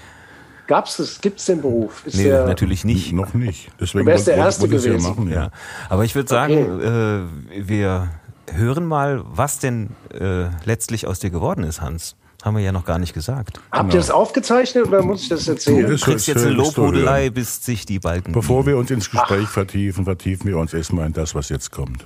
[0.67, 1.21] Gab's es?
[1.21, 2.05] Gibt's den Beruf?
[2.05, 3.13] Ist Nee, der, natürlich nicht.
[3.13, 3.71] Noch nicht.
[3.79, 5.01] Deswegen Du wärst der Erste gewesen.
[5.01, 5.31] machen.
[5.31, 5.49] Ja.
[5.89, 8.09] Aber ich würde sagen, äh, wir
[8.53, 12.15] hören mal, was denn äh, letztlich aus dir geworden ist, Hans.
[12.43, 13.59] Haben wir ja noch gar nicht gesagt.
[13.71, 15.85] Habt ihr das aufgezeichnet oder muss ich das erzählen?
[15.85, 19.47] Du das kriegst jetzt eine Lobhudelei, bis sich die Balken Bevor wir uns ins Gespräch
[19.47, 22.05] vertiefen, vertiefen wir uns erstmal in das, was jetzt kommt.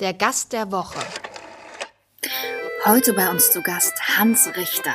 [0.00, 0.98] Der Gast der Woche.
[2.84, 4.94] Heute bei uns zu Gast Hans Richter.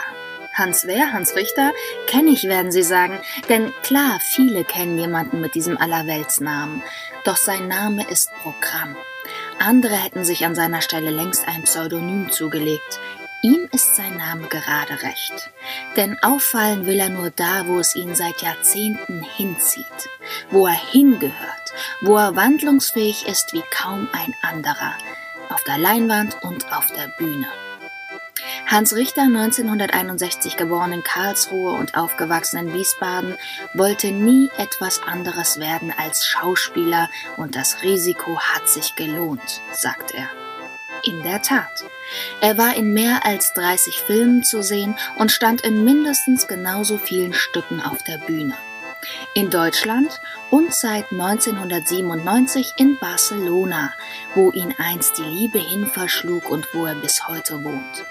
[0.61, 1.11] Hans wer?
[1.11, 1.71] Hans Richter?
[2.05, 3.19] Kenn ich, werden Sie sagen.
[3.49, 6.83] Denn klar, viele kennen jemanden mit diesem Allerweltsnamen.
[7.25, 8.95] Doch sein Name ist Programm.
[9.57, 12.99] Andere hätten sich an seiner Stelle längst ein Pseudonym zugelegt.
[13.41, 15.49] Ihm ist sein Name gerade recht.
[15.95, 20.09] Denn auffallen will er nur da, wo es ihn seit Jahrzehnten hinzieht.
[20.51, 21.73] Wo er hingehört.
[22.01, 24.93] Wo er wandlungsfähig ist wie kaum ein anderer.
[25.49, 27.47] Auf der Leinwand und auf der Bühne.
[28.67, 33.35] Hans Richter, 1961 geboren in Karlsruhe und aufgewachsen in Wiesbaden,
[33.73, 40.29] wollte nie etwas anderes werden als Schauspieler und das Risiko hat sich gelohnt, sagt er.
[41.03, 41.83] In der Tat.
[42.41, 47.33] Er war in mehr als 30 Filmen zu sehen und stand in mindestens genauso vielen
[47.33, 48.55] Stücken auf der Bühne.
[49.33, 50.21] In Deutschland
[50.51, 53.93] und seit 1997 in Barcelona,
[54.35, 58.05] wo ihn einst die Liebe hinverschlug und wo er bis heute wohnt.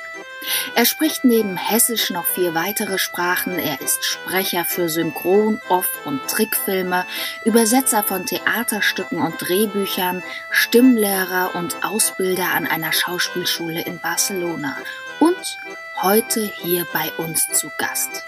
[0.75, 3.59] Er spricht neben Hessisch noch vier weitere Sprachen.
[3.59, 7.07] Er ist Sprecher für Synchron-, Off- und Trickfilme,
[7.45, 14.77] Übersetzer von Theaterstücken und Drehbüchern, Stimmlehrer und Ausbilder an einer Schauspielschule in Barcelona
[15.19, 15.59] und
[16.03, 18.25] heute hier bei uns zu Gast.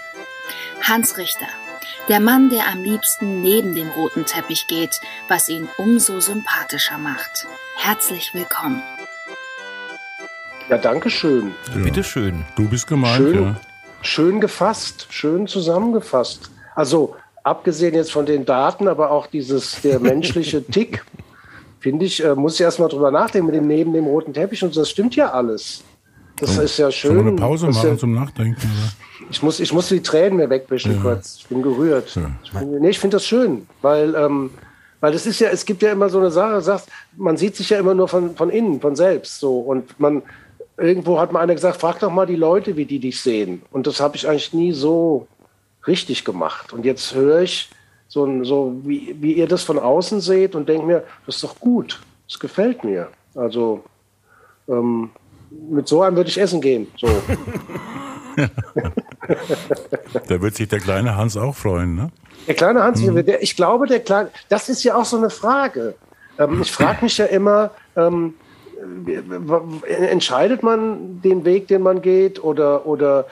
[0.81, 1.47] Hans Richter,
[2.09, 7.47] der Mann, der am liebsten neben dem roten Teppich geht, was ihn umso sympathischer macht.
[7.77, 8.83] Herzlich willkommen.
[10.69, 11.51] Ja, danke schön.
[11.83, 12.43] Bitteschön.
[12.55, 13.55] Du bist gemeint, Schön, ja.
[14.01, 16.49] schön gefasst, schön zusammengefasst.
[16.75, 21.03] Also abgesehen jetzt von den Daten, aber auch dieses der menschliche Tick,
[21.79, 24.63] finde ich, äh, muss ich erst mal drüber nachdenken mit dem neben dem roten Teppich
[24.63, 25.83] und so, das stimmt ja alles.
[26.37, 27.15] Das ist ja schön.
[27.15, 28.61] Wir eine Pause machen ja, zum Nachdenken?
[28.61, 29.29] Oder?
[29.29, 31.37] ich, muss, ich muss die Tränen mir wegwischen kurz.
[31.39, 32.17] Ich bin gerührt.
[32.43, 34.49] Ich bin, nee, ich finde das schön, weil, ähm,
[34.99, 37.69] weil das ist ja, es gibt ja immer so eine Sache, sagst, man sieht sich
[37.69, 40.23] ja immer nur von, von innen, von selbst so und man
[40.77, 43.61] irgendwo hat mal einer gesagt, frag doch mal die Leute, wie die dich sehen.
[43.71, 45.27] Und das habe ich eigentlich nie so
[45.87, 46.73] richtig gemacht.
[46.73, 47.69] Und jetzt höre ich
[48.07, 51.59] so, so wie, wie ihr das von außen seht und denke mir, das ist doch
[51.59, 53.09] gut, das gefällt mir.
[53.35, 53.83] Also
[54.67, 55.11] ähm,
[55.69, 56.87] mit so einem würde ich essen gehen.
[56.97, 57.07] So.
[60.27, 62.11] Da wird sich der kleine Hans auch freuen, ne?
[62.47, 65.95] Der kleine Hans, der, ich glaube, der kleine, das ist ja auch so eine Frage.
[66.37, 68.33] Ähm, ich frage mich ja immer, ähm,
[69.87, 73.25] entscheidet man den Weg, den man geht, oder, oder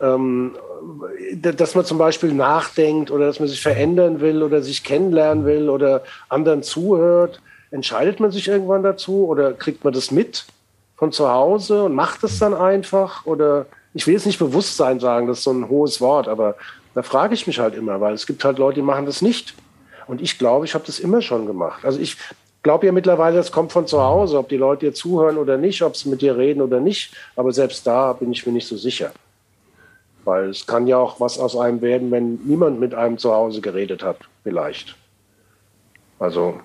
[0.00, 0.52] ähm,
[1.36, 5.68] dass man zum Beispiel nachdenkt oder dass man sich verändern will oder sich kennenlernen will
[5.68, 7.40] oder anderen zuhört?
[7.70, 10.44] Entscheidet man sich irgendwann dazu oder kriegt man das mit
[10.96, 13.24] von zu Hause und macht es dann einfach?
[13.26, 16.56] Oder ich will jetzt nicht Bewusstsein sagen, das ist so ein hohes Wort, aber
[16.94, 19.54] da frage ich mich halt immer, weil es gibt halt Leute, die machen das nicht.
[20.06, 21.84] Und ich glaube, ich habe das immer schon gemacht.
[21.84, 22.16] Also ich
[22.62, 25.82] glaube ja mittlerweile, das kommt von zu Hause, ob die Leute dir zuhören oder nicht,
[25.82, 27.14] ob sie mit dir reden oder nicht.
[27.36, 29.12] Aber selbst da bin ich mir nicht so sicher.
[30.24, 33.60] Weil es kann ja auch was aus einem werden, wenn niemand mit einem zu Hause
[33.60, 34.96] geredet hat, vielleicht.
[36.20, 36.60] Also,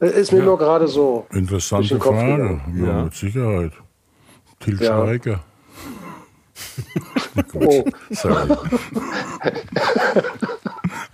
[0.00, 1.26] es ist mir nur gerade so.
[1.32, 2.26] Interessante Frage.
[2.26, 2.84] gegangen.
[2.84, 3.72] Ja, mit Sicherheit.
[4.60, 5.04] Til Ja.
[5.04, 5.40] Schweiger.
[7.54, 7.84] Oh.
[8.10, 8.48] Sorry.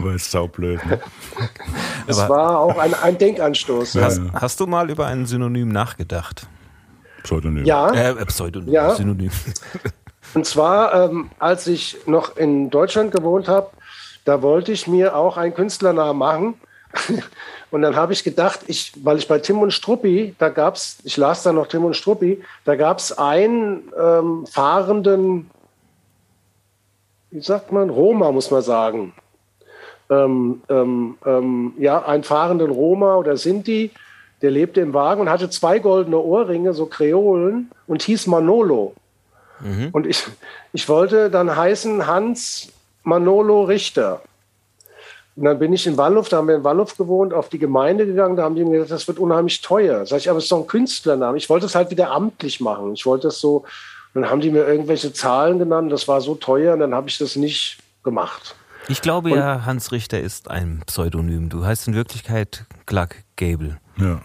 [0.05, 0.85] Aber ist saublöd.
[0.87, 1.01] Ne?
[2.07, 3.95] Das Aber- war auch ein, ein Denkanstoß.
[3.97, 6.47] Hast, hast du mal über ein Synonym nachgedacht?
[7.23, 7.65] Pseudonym.
[7.65, 8.69] Ja, Äh, äh, Pseudonym.
[8.71, 8.95] Ja.
[8.95, 9.31] Synonym.
[10.35, 13.71] und zwar, ähm, als ich noch in Deutschland gewohnt habe,
[14.27, 16.55] da wollte ich mir auch einen Künstlernamen machen.
[17.71, 20.99] Und dann habe ich gedacht, ich, weil ich bei Tim und Struppi, da gab es,
[21.03, 25.51] ich las da noch Tim und Struppi, da gab es einen ähm, fahrenden,
[27.33, 29.13] wie sagt man, Roma, muss man sagen.
[30.11, 33.91] Ähm, ähm, ähm, ja, einen fahrenden Roma oder Sinti,
[34.43, 38.95] der lebte im Wagen und hatte zwei goldene Ohrringe, so Kreolen, und hieß Manolo.
[39.93, 40.27] Und ich,
[40.73, 44.21] ich wollte dann heißen Hans Manolo Richter.
[45.37, 48.07] Und dann bin ich in Walluf, da haben wir in Walluf gewohnt, auf die Gemeinde
[48.07, 48.37] gegangen.
[48.37, 50.07] Da haben die mir gesagt, das wird unheimlich teuer.
[50.07, 51.37] Sag ich, aber es ist doch ein Künstlername.
[51.37, 52.93] Ich wollte es halt wieder amtlich machen.
[52.95, 53.65] Ich wollte es so.
[54.13, 55.91] Dann haben die mir irgendwelche Zahlen genannt.
[55.91, 58.55] Das war so teuer und dann habe ich das nicht gemacht.
[58.89, 61.49] Ich glaube ja, Hans Richter ist ein Pseudonym.
[61.49, 63.79] Du heißt in Wirklichkeit Clark Gable.
[63.97, 64.21] Ja.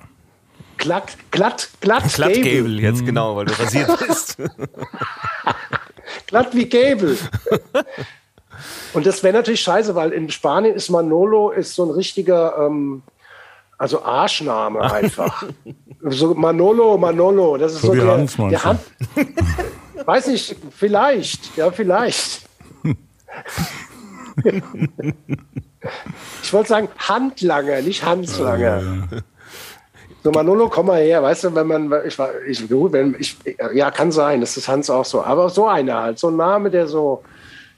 [0.78, 2.44] Glatt, glatt, glatt, Glatt Gable.
[2.44, 4.38] Gable, jetzt genau, weil du rasiert bist.
[6.28, 7.18] Glatt wie Gable.
[8.94, 13.04] Und das wäre natürlich scheiße, weil in Spanien ist Manolo ist so ein richtiger, ähm,
[13.78, 15.44] also Arschname einfach.
[16.02, 18.64] so Manolo, Manolo, das ist So so, wie der, Hans, der?
[18.64, 18.82] Hand.
[20.06, 22.42] Weiß nicht, vielleicht, ja, vielleicht.
[26.44, 29.08] ich wollte sagen Handlanger, nicht Hanslanger.
[30.24, 33.38] So, Manolo, komm mal her, weißt du, wenn man, ich war, ich, gut, wenn, ich,
[33.74, 36.70] ja, kann sein, das ist Hans auch so, aber so einer halt, so ein Name,
[36.70, 37.24] der so,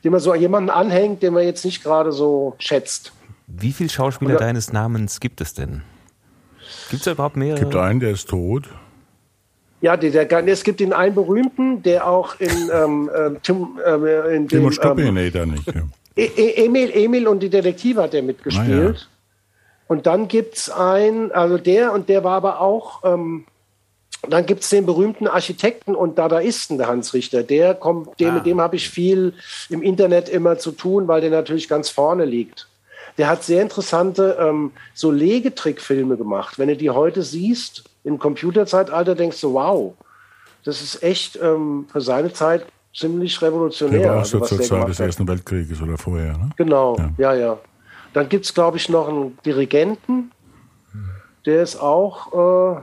[0.03, 3.13] dem man so jemanden anhängt, den man jetzt nicht gerade so schätzt.
[3.45, 5.83] Wie viele Schauspieler Oder- deines Namens gibt es denn?
[6.89, 7.59] Gibt es da überhaupt mehrere?
[7.59, 8.69] Gibt einen, der ist tot.
[9.81, 14.05] Ja, der, der, es gibt den einen berühmten, der auch in, ähm, ähm, Tim, ähm,
[14.31, 15.67] in Tim dem, ähm, nee, da nicht.
[15.67, 15.83] Ja.
[16.15, 19.07] E- E- Emil, Emil und die Detektive hat er mitgespielt.
[19.09, 23.45] Ah, Und dann gibt's einen, also der und der war aber auch, ähm,
[24.29, 27.43] dann gibt's den berühmten Architekten und Dadaisten, der Hans Richter.
[27.43, 28.33] Der kommt, dem, Ah.
[28.33, 29.33] mit dem habe ich viel
[29.69, 32.67] im Internet immer zu tun, weil der natürlich ganz vorne liegt.
[33.17, 36.59] Der hat sehr interessante ähm, so Legetrickfilme gemacht.
[36.59, 39.93] Wenn du die heute siehst, im Computerzeitalter, denkst du, wow,
[40.63, 43.99] das ist echt ähm, für seine Zeit ziemlich revolutionär.
[43.99, 45.05] Der war auch also, zur der Zeit des hat.
[45.07, 46.37] Ersten Weltkrieges oder vorher.
[46.37, 46.49] Ne?
[46.57, 47.57] Genau, ja, ja.
[48.13, 50.31] Dann gibt es, glaube ich, noch einen Dirigenten.
[51.45, 52.75] Der ist auch.
[52.75, 52.81] Äh,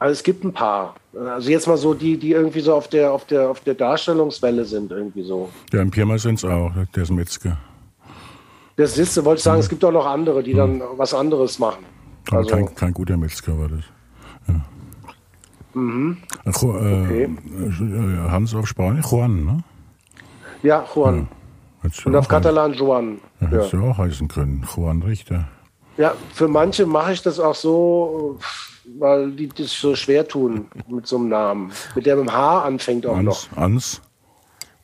[0.00, 0.94] also es gibt ein paar.
[1.14, 4.64] Also jetzt mal so die, die irgendwie so auf der, auf der, auf der Darstellungswelle
[4.64, 5.48] sind, irgendwie so.
[5.72, 7.56] Ja, im Pirmasens auch, der ist Metzger.
[8.76, 11.84] Das ist, wollte ich sagen, es gibt auch noch andere, die dann was anderes machen.
[12.28, 13.80] Aber Also, kein, kein guter Metzger war das.
[14.46, 14.64] Ja.
[15.74, 17.24] Ach, äh, Okay.
[17.24, 19.62] äh, Hans auf Spanisch, Juan, ne?
[20.62, 21.28] ja, Juan.
[21.82, 23.20] Du Und auf Katalan Juan.
[23.40, 23.52] Ja, Ja.
[23.58, 24.66] hättest du auch heißen können.
[24.74, 25.46] Juan Richter.
[25.96, 28.38] ja, für manche mache ich das auch so,
[28.98, 31.72] weil die das so schwer tun mit so einem Namen.
[31.94, 33.46] Mit der mit dem H anfängt auch noch.
[33.56, 34.02] Ans, Ans.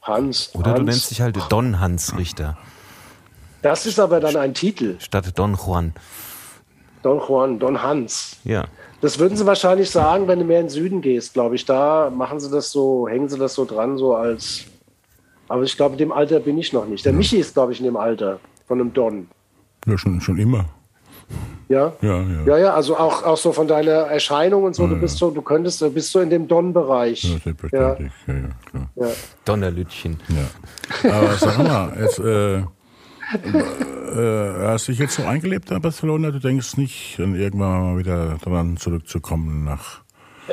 [0.03, 0.51] Hans.
[0.55, 0.79] Oder Hans.
[0.79, 2.57] du nennst dich halt Don Hans Richter
[3.63, 4.97] Das ist aber dann ein Titel.
[5.01, 5.95] statt Don Juan.
[7.03, 8.37] Don Juan, Don Hans.
[8.45, 8.65] Ja.
[9.01, 11.65] Das würden sie wahrscheinlich sagen, wenn du mehr in den Süden gehst, glaube ich.
[11.65, 14.65] Da machen sie das so, hängen sie das so dran, so als.
[15.49, 17.05] Aber ich glaube, in dem Alter bin ich noch nicht.
[17.05, 19.29] Der Michi ist, glaube ich, in dem Alter von einem Don.
[19.87, 20.65] Ja, schon, schon immer.
[21.69, 21.93] Ja?
[22.01, 22.45] Ja, ja.
[22.47, 25.43] Ja, ja, also auch, auch so von deiner Erscheinung und so, du bist so, du
[25.43, 27.25] könntest, du bist so in dem Don-Bereich.
[27.25, 28.13] Ja, selbstverständlich.
[28.27, 28.91] Ja, ja, klar.
[28.97, 29.07] Ja.
[29.45, 30.19] Donnerlütchen.
[30.29, 31.11] Ja.
[31.11, 32.63] Aber sag mal, jetzt, äh,
[33.33, 36.31] äh, hast du dich jetzt so eingelebt in Barcelona?
[36.31, 40.01] Du denkst nicht, dann irgendwann mal wieder dran zurückzukommen nach.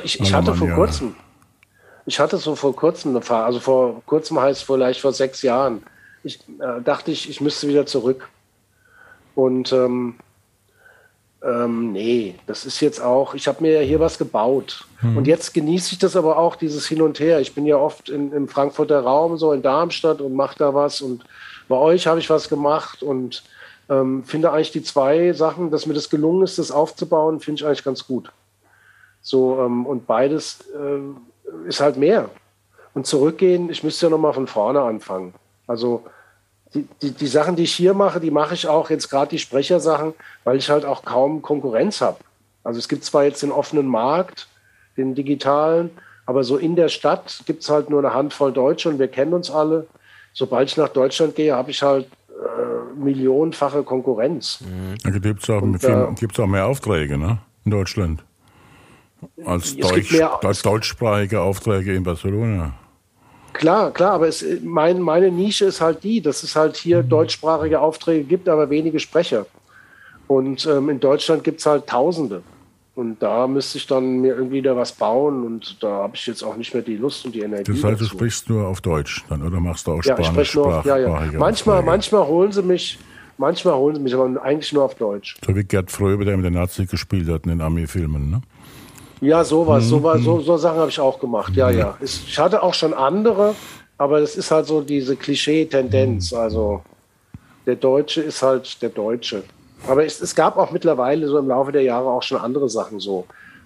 [0.04, 1.16] Ich, ich hatte vor kurzem,
[2.06, 5.84] ich hatte so vor kurzem eine Fahrt, also vor kurzem heißt vielleicht vor sechs Jahren.
[6.24, 8.30] Ich äh, dachte ich, ich müsste wieder zurück.
[9.36, 10.16] Und ähm,
[11.44, 14.86] ähm, nee, das ist jetzt auch, ich habe mir ja hier was gebaut.
[15.16, 17.40] Und jetzt genieße ich das aber auch, dieses Hin und Her.
[17.40, 21.02] Ich bin ja oft in, im Frankfurter Raum, so in Darmstadt und mache da was.
[21.02, 21.24] Und
[21.72, 23.44] bei euch habe ich was gemacht und
[23.90, 27.66] ähm, finde eigentlich die zwei Sachen, dass mir das gelungen ist, das aufzubauen, finde ich
[27.66, 28.32] eigentlich ganz gut.
[29.22, 31.18] So, ähm, und beides ähm,
[31.66, 32.30] ist halt mehr.
[32.94, 35.34] Und zurückgehen, ich müsste ja nochmal von vorne anfangen.
[35.66, 36.04] Also
[36.74, 39.40] die, die, die Sachen, die ich hier mache, die mache ich auch jetzt gerade die
[39.40, 42.18] Sprechersachen, weil ich halt auch kaum Konkurrenz habe.
[42.64, 44.48] Also es gibt zwar jetzt den offenen Markt,
[44.98, 45.90] den digitalen,
[46.26, 49.34] aber so in der Stadt gibt es halt nur eine Handvoll Deutsche und wir kennen
[49.34, 49.88] uns alle.
[50.34, 54.60] Sobald ich nach Deutschland gehe, habe ich halt äh, millionenfache Konkurrenz.
[55.04, 57.40] Da gibt es auch, äh, auch mehr Aufträge ne?
[57.66, 58.24] in Deutschland.
[59.46, 62.74] Als, Deutsch, mehr- als deutschsprachige Aufträge in Barcelona.
[63.54, 67.80] Klar, klar, aber es, mein, meine Nische ist halt die, dass es halt hier deutschsprachige
[67.82, 69.46] Aufträge gibt, aber wenige Sprecher.
[70.28, 72.42] Und ähm, in Deutschland gibt es halt Tausende.
[73.02, 76.44] Und da müsste ich dann mir irgendwie wieder was bauen und da habe ich jetzt
[76.44, 77.72] auch nicht mehr die Lust und die Energie.
[77.72, 80.50] Das heißt, du sprichst nur auf Deutsch dann oder machst du auch ja, Spanisch?
[80.50, 81.32] Ich nur, ja, ja.
[81.36, 83.00] Manchmal, manchmal holen sie mich,
[83.40, 85.36] manchmal holen sie mich, aber eigentlich nur auf Deutsch.
[85.44, 88.42] So wie Gerd Fröbe, der mit der Nazi gespielt hat in den Army-Filmen, ne?
[89.20, 89.90] Ja, sowas, mhm.
[89.90, 91.56] sowas so, so Sachen habe ich auch gemacht.
[91.56, 91.98] Ja, ja.
[92.02, 93.56] Ich hatte auch schon andere,
[93.98, 96.34] aber das ist halt so diese Klischee-Tendenz.
[96.34, 96.84] Also
[97.66, 99.42] der Deutsche ist halt der Deutsche.
[99.88, 103.00] Aber es, es, gab auch mittlerweile so im Laufe der Jahre auch schon andere Sachen,
[103.00, 103.26] so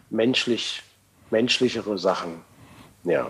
[0.09, 0.81] menschlich,
[1.29, 2.41] menschlichere Sachen.
[3.03, 3.27] Ja.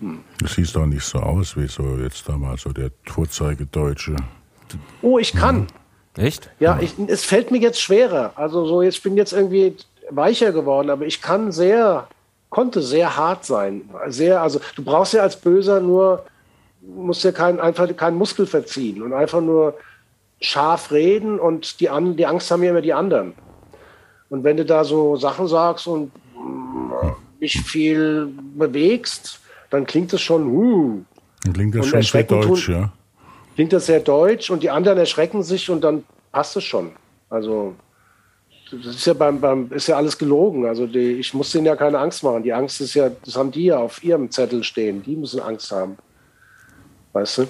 [0.00, 0.20] Hm.
[0.38, 4.16] Du siehst doch nicht so aus wie so jetzt damals so der Vorzeigedeutsche.
[5.02, 5.66] Oh, ich kann.
[6.16, 6.22] Ja.
[6.24, 6.50] Echt?
[6.60, 8.32] Ja, ich, es fällt mir jetzt schwerer.
[8.36, 9.76] Also so, jetzt bin jetzt irgendwie
[10.10, 12.06] weicher geworden, aber ich kann sehr,
[12.50, 13.82] konnte sehr hart sein.
[14.06, 16.24] Sehr, also du brauchst ja als Böser nur,
[16.82, 19.74] musst ja kein, einfach keinen Muskel verziehen und einfach nur
[20.40, 23.34] scharf reden und die, an, die Angst haben ja immer die anderen.
[24.30, 26.10] Und wenn du da so Sachen sagst und
[27.40, 31.04] nicht viel bewegst, dann klingt es schon, uh.
[31.44, 32.92] Dann klingt das schon sehr deutsch, tun, ja.
[33.54, 36.90] Klingt das sehr deutsch und die anderen erschrecken sich und dann passt es schon.
[37.30, 37.74] Also,
[38.70, 40.66] das ist ja beim, beim ist ja alles gelogen.
[40.66, 42.42] Also die, ich muss denen ja keine Angst machen.
[42.42, 45.02] Die Angst ist ja, das haben die ja auf ihrem Zettel stehen.
[45.02, 45.96] Die müssen Angst haben.
[47.12, 47.46] Weißt du?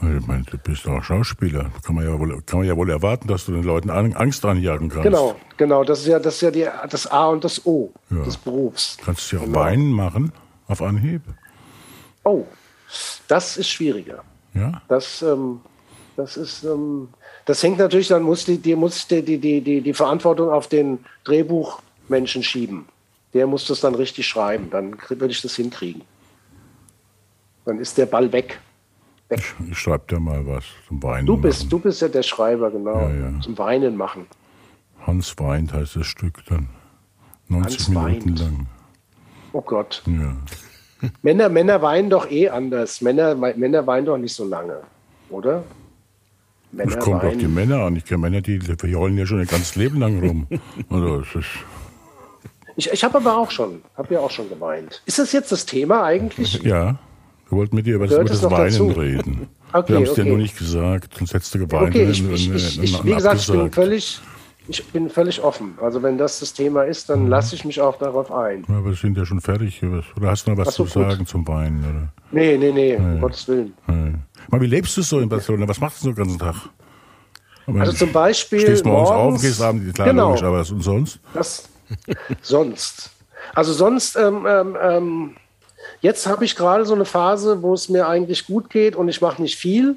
[0.00, 1.72] Ich meine, du bist auch Schauspieler.
[1.84, 4.88] Kann man, ja wohl, kann man ja wohl erwarten, dass du den Leuten Angst anjagen
[4.90, 5.04] kannst.
[5.04, 5.82] Genau, genau.
[5.82, 8.22] Das ist ja das, ist ja die, das A und das O ja.
[8.22, 8.96] des Berufs.
[9.04, 9.58] Kannst du ja auch genau.
[9.58, 10.32] weinen machen
[10.68, 11.22] auf Anhieb?
[12.22, 12.44] Oh,
[13.26, 14.22] das ist schwieriger.
[14.54, 14.82] Ja?
[14.88, 15.60] Das, ähm,
[16.16, 17.08] das ist, ähm,
[17.44, 21.04] das hängt natürlich, dann muss die, die, muss die, die, die, die Verantwortung auf den
[21.24, 22.86] Drehbuchmenschen schieben.
[23.34, 24.70] Der muss das dann richtig schreiben.
[24.70, 26.02] Dann würde ich das hinkriegen.
[27.64, 28.60] Dann ist der Ball weg.
[29.30, 31.26] Ich, ich schreibe dir mal was zum Weinen.
[31.26, 31.70] Du bist, machen.
[31.70, 32.98] du bist ja der Schreiber, genau.
[33.00, 33.40] Ja, ja.
[33.40, 34.26] Zum Weinen machen.
[35.06, 36.68] Hans weint heißt das Stück dann.
[37.48, 38.38] 90 Hans Minuten weint.
[38.40, 38.66] lang.
[39.52, 40.02] Oh Gott.
[40.06, 40.36] Ja.
[41.22, 43.00] Männer, Männer weinen doch eh anders.
[43.00, 44.80] Männer, Männer weinen doch nicht so lange,
[45.30, 45.62] oder?
[46.72, 47.34] Männer das kommt weinen.
[47.34, 47.96] auf die Männer an.
[47.96, 50.46] Ich kenne Männer, die, die heulen ja schon ein ganzes Leben lang rum.
[50.90, 51.22] also,
[52.76, 55.02] ich ich habe aber auch schon, habe ja auch schon geweint.
[55.04, 56.62] Ist das jetzt das Thema eigentlich?
[56.62, 56.98] Ja.
[57.48, 58.88] Wir wollten mit dir über das, über das Weinen dazu?
[58.88, 59.48] reden.
[59.70, 60.22] Okay, wir haben es okay.
[60.22, 61.88] dir nur nicht gesagt, sonst hättest du geweint.
[61.88, 64.18] Okay, ich, ich, ich, ich wie gesagt, ich bin, völlig,
[64.66, 65.74] ich bin völlig offen.
[65.78, 67.28] Also wenn das das Thema ist, dann mhm.
[67.28, 68.64] lasse ich mich auch darauf ein.
[68.66, 69.82] Ja, aber wir sind ja schon fertig.
[69.84, 71.84] Oder hast du noch was so, zu sagen zum Weinen?
[71.84, 72.12] Oder?
[72.30, 72.96] Nee, nee, nee, nee.
[72.96, 73.74] um Gottes Willen.
[73.86, 74.14] Nee.
[74.48, 75.68] Mal, wie lebst du so in Barcelona?
[75.68, 76.54] Was machst du so den ganzen Tag?
[77.66, 78.60] Aber also zum Beispiel.
[78.60, 81.20] Stehst morgens, morgens auf, gehst abends, klar, genau, logisch, aber was und sonst?
[81.34, 81.68] Das,
[82.40, 83.10] sonst.
[83.54, 85.36] Also sonst ähm, ähm, ähm
[86.00, 89.20] Jetzt habe ich gerade so eine Phase, wo es mir eigentlich gut geht und ich
[89.20, 89.96] mache nicht viel.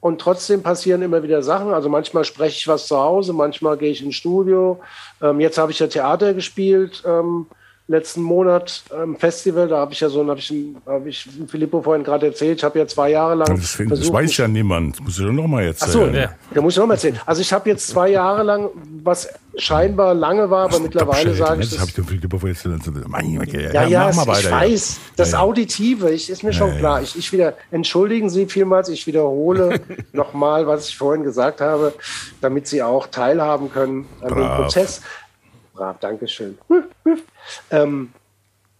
[0.00, 1.72] Und trotzdem passieren immer wieder Sachen.
[1.72, 4.80] Also manchmal spreche ich was zu Hause, manchmal gehe ich ins Studio.
[5.22, 7.02] Ähm, jetzt habe ich ja Theater gespielt.
[7.06, 7.46] Ähm,
[7.86, 10.52] letzten Monat ähm, Festival, da habe ich ja so, habe ich,
[10.86, 13.56] hab ich Filippo vorhin gerade erzählt, ich habe ja zwei Jahre lang.
[13.56, 16.08] Das, versucht, das weiß ja niemand, das muss ich doch nochmal erzählen.
[16.08, 16.34] Achso, ja.
[16.54, 17.20] da muss ich nochmal erzählen.
[17.26, 18.70] Also ich habe jetzt zwei Jahre lang,
[19.02, 21.70] was scheinbar lange war, aber mittlerweile sage ich.
[21.70, 23.74] Das habe ich dem Filippo vorhin erzählt.
[23.74, 27.02] Ja, ja, ja ich weiß, das Auditive, ich, ist mir schon klar.
[27.02, 29.80] Ich, ich wieder, entschuldigen Sie vielmals, ich wiederhole
[30.12, 31.92] nochmal, was ich vorhin gesagt habe,
[32.40, 34.56] damit Sie auch teilhaben können an Brav.
[34.56, 35.02] dem Prozess
[35.74, 36.58] brav, Dankeschön.
[37.70, 38.12] ähm,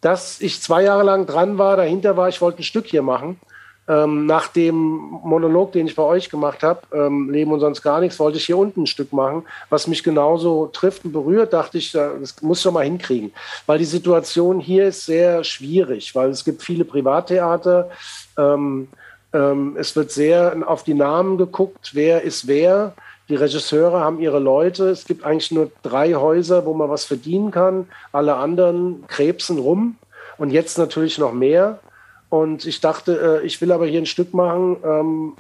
[0.00, 3.40] dass ich zwei Jahre lang dran war, dahinter war, ich wollte ein Stück hier machen.
[3.86, 8.00] Ähm, nach dem Monolog, den ich bei euch gemacht habe, ähm, Leben und sonst gar
[8.00, 11.76] nichts, wollte ich hier unten ein Stück machen, was mich genauso trifft und berührt, dachte
[11.76, 13.32] ich, das muss ich doch mal hinkriegen.
[13.66, 17.90] Weil die Situation hier ist sehr schwierig, weil es gibt viele Privattheater.
[18.38, 18.88] Ähm,
[19.34, 22.94] ähm es wird sehr auf die Namen geguckt, wer ist wer.
[23.28, 24.90] Die Regisseure haben ihre Leute.
[24.90, 27.88] Es gibt eigentlich nur drei Häuser, wo man was verdienen kann.
[28.12, 29.96] Alle anderen krebsen rum.
[30.36, 31.80] Und jetzt natürlich noch mehr.
[32.28, 35.32] Und ich dachte, äh, ich will aber hier ein Stück machen, ähm,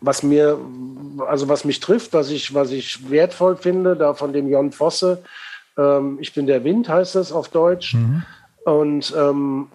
[0.00, 0.58] was mir,
[1.26, 5.22] also was mich trifft, was ich, was ich wertvoll finde, da von dem Jon Fosse.
[5.76, 7.94] Ähm, ich bin der Wind, heißt das auf Deutsch.
[7.94, 8.22] Mhm.
[8.64, 9.68] Und ähm,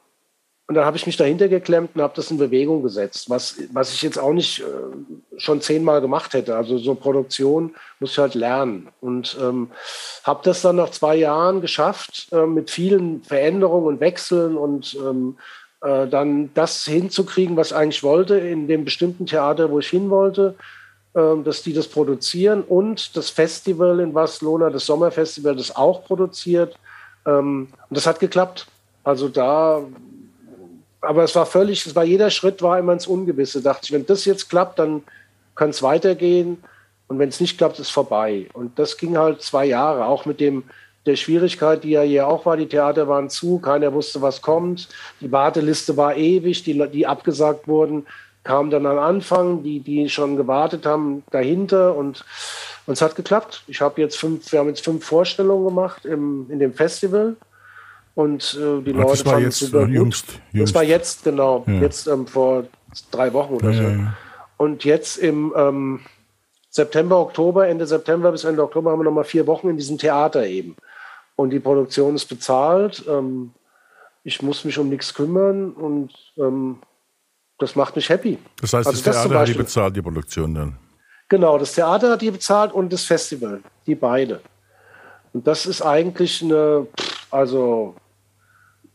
[0.68, 3.94] und dann habe ich mich dahinter geklemmt und habe das in Bewegung gesetzt, was, was
[3.94, 6.58] ich jetzt auch nicht äh, schon zehnmal gemacht hätte.
[6.58, 8.90] Also so Produktion muss ich halt lernen.
[9.00, 9.72] Und ähm,
[10.26, 15.38] habe das dann nach zwei Jahren geschafft, äh, mit vielen Veränderungen und Wechseln und ähm,
[15.82, 20.10] äh, dann das hinzukriegen, was ich eigentlich wollte, in dem bestimmten Theater, wo ich hin
[20.10, 20.56] wollte,
[21.14, 26.78] äh, dass die das produzieren und das Festival in Barcelona, das Sommerfestival, das auch produziert.
[27.26, 28.68] Ähm, und das hat geklappt.
[29.06, 29.82] Also da
[31.02, 33.62] aber es war völlig, es war jeder Schritt war immer ins Ungewisse.
[33.62, 35.04] Dachte ich, wenn das jetzt klappt, dann
[35.56, 36.64] kann es weitergehen.
[37.08, 38.48] Und wenn es nicht klappt, ist vorbei.
[38.54, 40.64] Und das ging halt zwei Jahre, auch mit dem
[41.06, 42.58] der Schwierigkeit, die ja hier auch war.
[42.58, 44.90] Die Theater waren zu, keiner wusste, was kommt.
[45.22, 48.06] Die Warteliste war ewig, die, die abgesagt wurden,
[48.44, 51.96] kamen dann am Anfang, die, die schon gewartet haben, dahinter.
[51.96, 52.26] Und,
[52.86, 53.64] und es hat geklappt.
[53.68, 57.38] Ich habe jetzt fünf, wir haben jetzt fünf Vorstellungen gemacht im, in dem Festival.
[58.18, 61.24] Und äh, die Ach, Leute das war jetzt super äh, jüngst, jüngst, Das war jetzt,
[61.24, 61.74] genau, ja.
[61.74, 62.64] jetzt ähm, vor
[63.12, 63.84] drei Wochen oder ja, so.
[63.84, 64.14] Ja,
[64.58, 66.00] und jetzt im ähm,
[66.72, 70.48] September, Oktober, Ende September bis Ende Oktober haben wir nochmal vier Wochen in diesem Theater
[70.48, 70.76] eben.
[71.36, 73.06] Und die Produktion ist bezahlt.
[73.08, 73.52] Ähm,
[74.24, 76.80] ich muss mich um nichts kümmern und ähm,
[77.60, 78.40] das macht mich happy.
[78.60, 80.78] Das heißt, also das Theater das hat die bezahlt, die Produktion dann?
[81.30, 84.42] Genau, das Theater hat die bezahlt und das Festival, die beide.
[85.34, 86.88] Und das ist eigentlich eine,
[87.30, 87.94] also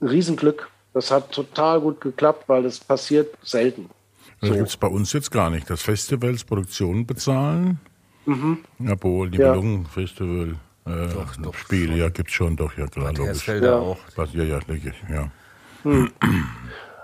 [0.03, 0.69] Riesenglück.
[0.95, 3.89] Das hat total gut geklappt, weil das passiert selten.
[4.41, 4.57] Das so.
[4.57, 5.71] gibt es bei uns jetzt gar nicht.
[5.71, 7.81] Das Festivals Produktionen bezahlen.
[8.27, 8.59] Mhm.
[8.91, 9.57] Obwohl, die ja.
[9.93, 13.47] Festival äh, doch, doch, Spiele, ja, gibt es schon, doch, ja klar, logisch.
[13.47, 13.79] Ja.
[13.79, 13.99] auch.
[14.33, 14.61] Ja, ja,
[15.09, 15.31] ja.
[15.85, 16.11] Hm.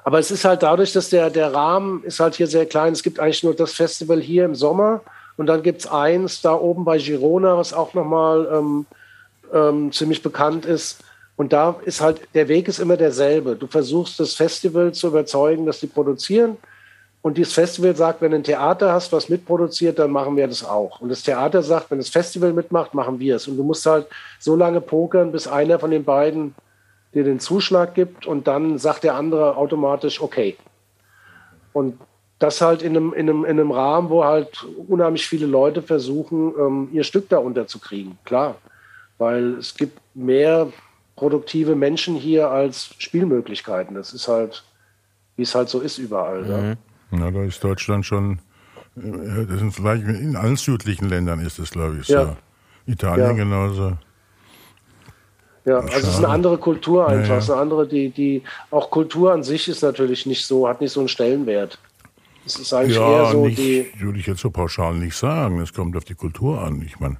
[0.05, 2.93] Aber es ist halt dadurch, dass der, der Rahmen ist halt hier sehr klein.
[2.93, 5.03] Es gibt eigentlich nur das Festival hier im Sommer
[5.37, 8.87] und dann gibt es eins da oben bei Girona, was auch nochmal ähm,
[9.53, 11.05] ähm, ziemlich bekannt ist.
[11.39, 13.55] Und da ist halt, der Weg ist immer derselbe.
[13.55, 16.57] Du versuchst das Festival zu überzeugen, dass die produzieren.
[17.22, 21.01] Und dieses Festival sagt, wenn ein Theater hast, was mitproduziert, dann machen wir das auch.
[21.01, 23.47] Und das Theater sagt, wenn das Festival mitmacht, machen wir es.
[23.47, 24.09] Und du musst halt
[24.41, 26.57] so lange pokern, bis einer von den beiden
[27.14, 30.57] dir den Zuschlag gibt und dann sagt der andere automatisch okay.
[31.72, 32.01] Und
[32.41, 36.53] das halt in einem, in einem, in einem Rahmen, wo halt unheimlich viele Leute versuchen,
[36.59, 38.18] ähm, ihr Stück da unterzukriegen.
[38.24, 38.57] Klar.
[39.18, 40.72] Weil es gibt mehr
[41.19, 43.97] produktive Menschen hier als Spielmöglichkeiten.
[43.97, 44.64] Das ist halt,
[45.37, 46.43] wie es halt so ist überall.
[46.43, 46.77] Mhm.
[47.19, 47.25] Ja.
[47.25, 48.39] ja, da ist Deutschland schon,
[48.97, 52.25] äh, das sind vielleicht in allen südlichen Ländern ist es, glaube ich, ja.
[52.27, 52.37] so.
[52.87, 53.33] Italien ja.
[53.33, 53.99] genauso.
[55.64, 57.29] Ja, also es ist eine andere Kultur einfach.
[57.29, 57.53] Ja, ja.
[57.53, 61.01] eine andere, die, die, auch Kultur an sich ist natürlich nicht so, hat nicht so
[61.01, 61.79] einen Stellenwert.
[62.47, 63.93] Es ist eigentlich ja, eher so nicht, die.
[63.99, 65.61] Würde ich jetzt so pauschal nicht sagen.
[65.61, 66.81] Es kommt auf die Kultur an.
[66.81, 67.19] Ich meine,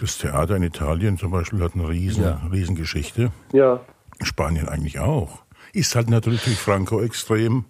[0.00, 2.40] das Theater in Italien zum Beispiel hat eine riesen, ja.
[2.50, 3.32] Riesengeschichte.
[3.52, 3.80] Ja.
[4.22, 5.40] Spanien eigentlich auch.
[5.72, 7.64] Ist halt natürlich durch Franco extrem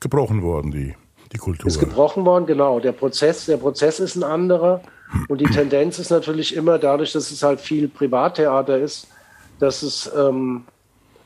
[0.00, 0.94] gebrochen worden, die,
[1.32, 1.66] die Kultur.
[1.66, 2.80] Ist gebrochen worden, genau.
[2.80, 4.82] Der Prozess, der Prozess ist ein anderer.
[5.28, 9.08] Und die Tendenz ist natürlich immer dadurch, dass es halt viel Privattheater ist,
[9.58, 10.64] dass es ähm,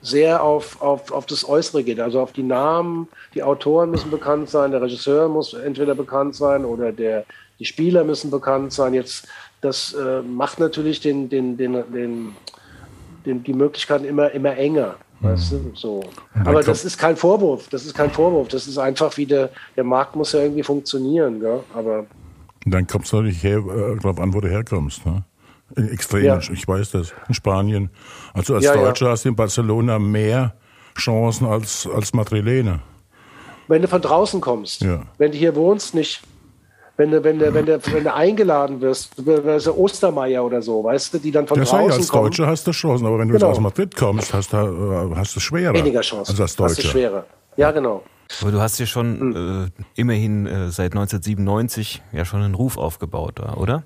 [0.02, 3.08] sehr auf, auf, auf das Äußere geht, also auf die Namen.
[3.34, 7.24] Die Autoren müssen bekannt sein, der Regisseur muss entweder bekannt sein oder der,
[7.58, 8.94] die Spieler müssen bekannt sein.
[8.94, 9.26] Jetzt
[9.60, 12.32] das äh, macht natürlich den, den, den, den,
[13.24, 14.96] den, die Möglichkeiten immer, immer enger.
[15.20, 16.04] Weißt du, so.
[16.44, 18.48] Aber das ist kein Vorwurf, das ist kein Vorwurf.
[18.48, 19.50] Das ist einfach wie der,
[19.82, 21.60] Markt muss ja irgendwie funktionieren, gell?
[21.74, 22.06] Aber.
[22.66, 25.24] dann kommt es natürlich her, äh, darauf an, wo du herkommst, ne?
[25.74, 26.38] Extrem, ja.
[26.38, 27.90] ich weiß das, in Spanien.
[28.34, 29.12] Also als ja, Deutscher ja.
[29.12, 30.54] hast du in Barcelona mehr
[30.96, 32.80] Chancen als, als Madrilene.
[33.66, 34.86] Wenn du von draußen kommst,
[35.18, 36.22] wenn du hier wohnst, nicht
[36.96, 39.14] wenn du, wenn du, wenn du, wenn du eingeladen wirst,
[39.58, 42.24] so Ostermeier oder so, weißt du, die dann von das draußen als kommen.
[42.24, 43.50] Deutsche hast du Chancen, aber wenn du genau.
[43.50, 45.74] aus Madrid kommst, hast du, äh, hast du schwerer.
[45.74, 46.30] Weniger Chancen.
[46.30, 46.76] Also als Deutsche.
[46.76, 47.26] Hast du schwerer.
[47.56, 48.02] Ja, genau.
[48.40, 49.66] Aber du hast ja schon hm.
[49.66, 53.84] äh, immerhin äh, seit 1997 ja schon einen Ruf aufgebaut, oder?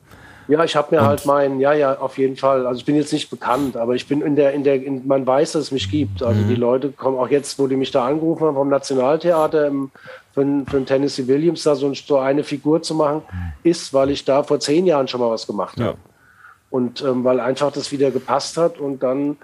[0.48, 1.06] Ja, ich habe mir Und?
[1.06, 2.66] halt meinen, ja, ja, auf jeden Fall.
[2.66, 5.24] Also ich bin jetzt nicht bekannt, aber ich bin in der, in der, in, man
[5.24, 6.22] weiß, dass es mich gibt.
[6.22, 6.48] Also mhm.
[6.48, 9.92] die Leute kommen auch jetzt, wo die mich da angerufen haben vom Nationaltheater im,
[10.33, 13.22] für, für Tennessee Williams da so, so, eine Figur zu machen,
[13.62, 15.87] ist, weil ich da vor zehn Jahren schon mal was gemacht ja.
[15.87, 15.99] habe.
[16.70, 19.37] Und ähm, weil einfach das wieder gepasst hat und dann,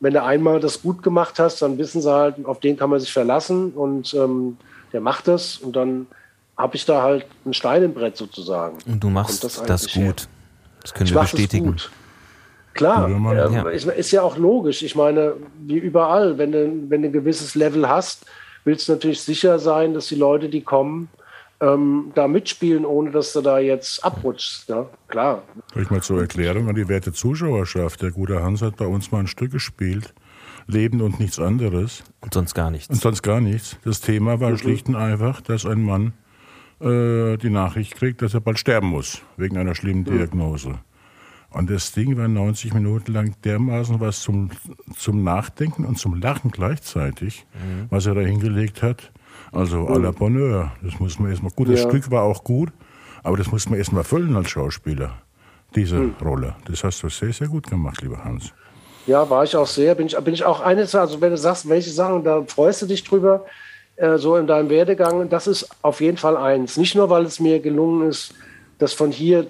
[0.00, 3.00] wenn du einmal das gut gemacht hast, dann wissen sie halt, auf den kann man
[3.00, 4.58] sich verlassen und ähm,
[4.92, 6.06] der macht das und dann
[6.58, 8.76] habe ich da halt ein Stein im Brett sozusagen.
[8.84, 9.94] Und du machst das, das, gut.
[9.94, 10.14] Her.
[10.82, 11.76] Das können ich wir bestätigen.
[12.74, 13.68] Klar, äh, ja.
[13.68, 14.82] Ist, ist, ja auch logisch.
[14.82, 18.26] Ich meine, wie überall, wenn du, wenn du ein gewisses Level hast,
[18.64, 21.08] willst du natürlich sicher sein, dass die Leute, die kommen,
[21.60, 24.68] ähm, da mitspielen, ohne dass du da jetzt abrutschst.
[24.68, 24.88] Ja?
[25.08, 25.42] Klar.
[25.72, 28.02] Vielleicht mal zur Erklärung an die werte Zuschauerschaft.
[28.02, 30.14] Der gute Hans hat bei uns mal ein Stück gespielt.
[30.66, 32.02] Leben und nichts anderes.
[32.20, 32.88] Und sonst gar nichts.
[32.88, 33.76] Und sonst gar nichts.
[33.84, 34.58] Das Thema war mhm.
[34.58, 36.12] schlicht und einfach, dass ein Mann
[36.80, 40.78] äh, die Nachricht kriegt, dass er bald sterben muss, wegen einer schlimmen Diagnose.
[41.52, 44.50] Und das Ding war 90 Minuten lang dermaßen was zum,
[44.96, 47.86] zum Nachdenken und zum Lachen gleichzeitig, mhm.
[47.90, 49.10] was er da hingelegt hat.
[49.52, 50.72] Also à la Bonheur.
[50.82, 51.88] Das muss man erstmal, gut, das ja.
[51.88, 52.70] Stück war auch gut,
[53.24, 55.12] aber das muss man erstmal füllen als Schauspieler,
[55.74, 56.14] diese mhm.
[56.22, 56.54] Rolle.
[56.66, 58.52] Das hast du sehr, sehr gut gemacht, lieber Hans.
[59.06, 59.94] Ja, war ich auch sehr.
[59.96, 62.86] Bin ich, bin ich auch eines, also wenn du sagst, welche Sachen, da freust du
[62.86, 63.44] dich drüber,
[63.96, 66.76] äh, so in deinem Werdegang, das ist auf jeden Fall eins.
[66.76, 68.34] Nicht nur, weil es mir gelungen ist,
[68.78, 69.46] das von hier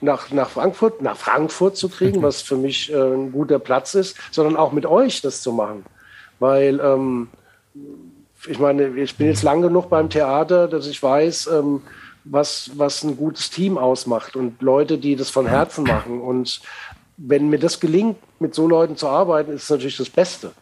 [0.00, 4.16] nach, nach Frankfurt, nach Frankfurt zu kriegen, was für mich äh, ein guter Platz ist,
[4.30, 5.84] sondern auch mit euch das zu machen.
[6.38, 7.28] Weil ähm,
[8.46, 11.82] ich meine, ich bin jetzt lang genug beim Theater, dass ich weiß, ähm,
[12.24, 16.20] was, was ein gutes Team ausmacht und Leute, die das von Herzen machen.
[16.20, 16.60] Und
[17.16, 20.52] wenn mir das gelingt, mit so Leuten zu arbeiten, ist es natürlich das Beste.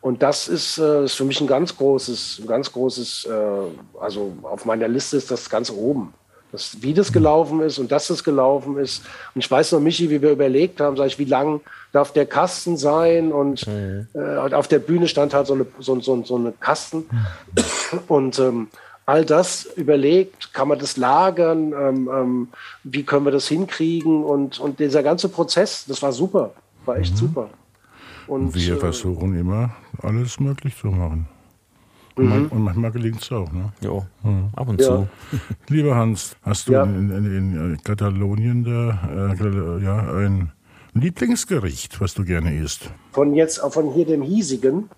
[0.00, 4.32] Und das ist, äh, ist für mich ein ganz großes, ein ganz großes, äh, also
[4.42, 6.12] auf meiner Liste ist das ganz oben.
[6.54, 9.04] Das, wie das gelaufen ist und dass das gelaufen ist.
[9.34, 12.26] Und ich weiß noch, Michi, wie wir überlegt haben, sag ich, wie lang darf der
[12.26, 13.32] Kasten sein?
[13.32, 14.06] Und mhm.
[14.14, 17.06] äh, auf der Bühne stand halt so eine, so, so, so eine Kasten.
[18.06, 18.68] Und ähm,
[19.04, 22.48] all das überlegt, kann man das lagern, ähm, ähm,
[22.84, 26.52] wie können wir das hinkriegen und, und dieser ganze Prozess, das war super,
[26.84, 27.18] war echt mhm.
[27.18, 27.50] super.
[28.28, 31.28] Und wir äh, versuchen immer alles möglich zu machen.
[32.16, 32.46] Mhm.
[32.46, 33.50] Und manchmal gelingt es auch.
[33.52, 33.72] Ne?
[33.80, 34.50] Jo, mhm.
[34.54, 34.86] ab und ja.
[34.86, 35.08] zu.
[35.68, 36.84] Lieber Hans, hast du ja.
[36.84, 40.52] in, in, in, Katalonien da, äh, ja, ein
[40.94, 42.90] Lieblingsgericht, was du gerne isst?
[43.12, 44.88] Von jetzt, von hier dem hiesigen?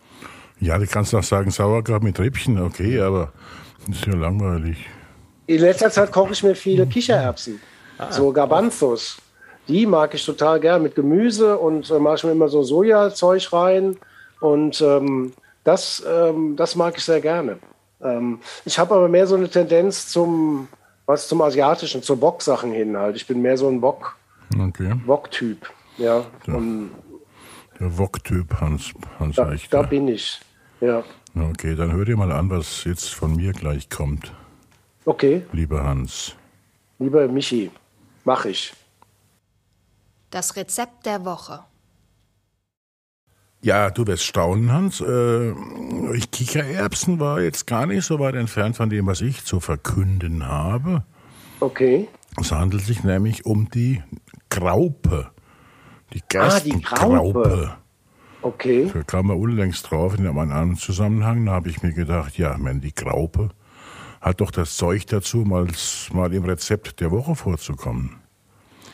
[0.60, 3.32] Ja, du kannst auch sagen Sauerkraut mit Rippchen, okay, aber
[3.86, 4.78] das ist ja langweilig.
[5.46, 7.60] In letzter Zeit koche ich mir viele Kichererbsen,
[7.98, 8.12] ah.
[8.12, 9.18] so Garbanzos.
[9.68, 13.52] Die mag ich total gern mit Gemüse und äh, mache ich mir immer so Sojazeug
[13.52, 13.96] rein
[14.40, 15.32] und ähm,
[15.66, 17.58] das, ähm, das mag ich sehr gerne.
[18.00, 20.68] Ähm, ich habe aber mehr so eine Tendenz zum,
[21.06, 23.16] was zum Asiatischen, zu Bock-Sachen hin halt.
[23.16, 24.16] Ich bin mehr so ein Bock,
[24.58, 24.92] okay.
[25.04, 25.68] Bock-Typ.
[25.98, 26.24] Ja.
[26.46, 26.60] Der,
[27.80, 30.40] der Wok-Typ Hans, Hans da, Da bin ich.
[30.80, 31.02] Ja.
[31.34, 34.32] Okay, dann hör dir mal an, was jetzt von mir gleich kommt.
[35.04, 35.44] Okay.
[35.52, 36.34] Lieber Hans.
[36.98, 37.72] Lieber Michi,
[38.24, 38.72] mach ich.
[40.30, 41.64] Das Rezept der Woche.
[43.66, 45.00] Ja, du wirst staunen, Hans.
[45.00, 45.52] Äh,
[46.30, 51.02] Kichererbsen war jetzt gar nicht so weit entfernt von dem, was ich zu verkünden habe.
[51.58, 52.06] Okay.
[52.40, 54.04] Es handelt sich nämlich um die
[54.50, 55.32] Graupe.
[56.12, 57.72] Die Gerstengraupe.
[57.72, 57.78] Ah,
[58.42, 58.88] okay.
[58.94, 61.44] Da kam man unlängst drauf in einem anderen Zusammenhang.
[61.46, 63.48] Da habe ich mir gedacht, ja, man, die Graupe
[64.20, 65.66] hat doch das Zeug dazu, mal,
[66.12, 68.14] mal im Rezept der Woche vorzukommen.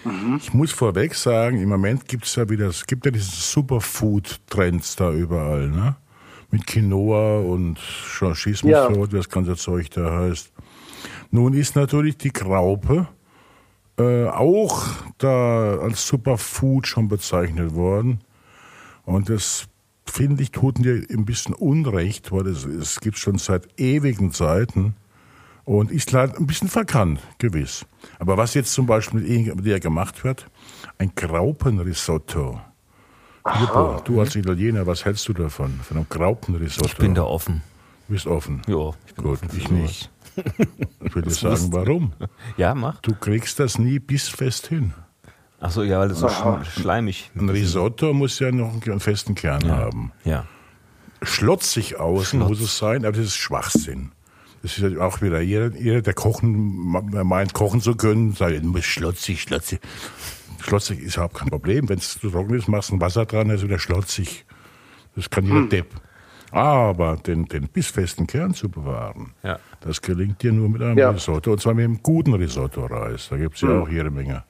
[0.05, 0.37] Mhm.
[0.41, 4.97] Ich muss vorweg sagen, im Moment gibt es ja wieder, es gibt ja diese Superfood-Trends
[4.97, 5.97] da überall, ne?
[6.51, 8.91] Mit Quinoa und Schismus, ja.
[8.91, 10.53] wie das ganze Zeug da heißt.
[11.31, 13.09] Nun ist natürlich die Graupe
[13.99, 14.87] äh, auch
[15.19, 18.21] da als Superfood schon bezeichnet worden.
[19.05, 19.67] Und das
[20.05, 24.95] finde ich, tut mir ein bisschen Unrecht, weil es, es gibt schon seit ewigen Zeiten
[25.65, 27.87] und ist leider ein bisschen verkannt, gewiss.
[28.19, 30.47] Aber was jetzt zum Beispiel mit dir gemacht wird,
[30.99, 32.61] ein Graupenrisotto.
[33.45, 34.01] Aha.
[34.05, 36.87] Du als Italiener, was hältst du davon, von einem Graupenrisotto?
[36.87, 37.63] Ich bin da offen.
[38.07, 38.63] Du bist offen?
[38.67, 40.11] Ja, ich bin Gut, offen ich nicht.
[41.05, 42.13] Ich würde sagen, warum?
[42.57, 43.01] Ja, mach.
[43.01, 44.95] Du kriegst das nie bissfest hin.
[45.61, 46.29] Ach so, ja, weil es so
[46.65, 49.77] schleimig Ein Risotto muss ja noch einen festen Kern ja.
[49.77, 50.13] haben.
[50.25, 50.47] Ja.
[51.23, 52.49] Schlotzig außen Schlotz.
[52.49, 54.11] muss es sein, aber das ist Schwachsinn.
[54.63, 59.43] Das ist auch wieder jeder, jeder der kochen, meint, kochen zu können, sagt, muss schlotzig,
[59.43, 59.81] schlotzig.
[60.61, 61.89] Schlotzig ist überhaupt kein Problem.
[61.89, 64.45] Wenn es zu trocken ist, machst du ein Wasser dran, dann ist wieder schlotzig.
[65.17, 65.69] Das kann jeder hm.
[65.69, 65.89] Depp.
[66.53, 69.59] Aber den, den bissfesten Kern zu bewahren, ja.
[69.81, 71.11] das gelingt dir nur mit einem ja.
[71.11, 71.53] Risotto.
[71.53, 73.29] Und zwar mit einem guten Risotto-Reis.
[73.31, 73.83] Da gibt es ja hm.
[73.83, 74.45] auch jede Menge.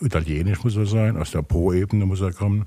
[0.00, 2.66] Italienisch muss er sein, aus der Po-Ebene muss er kommen.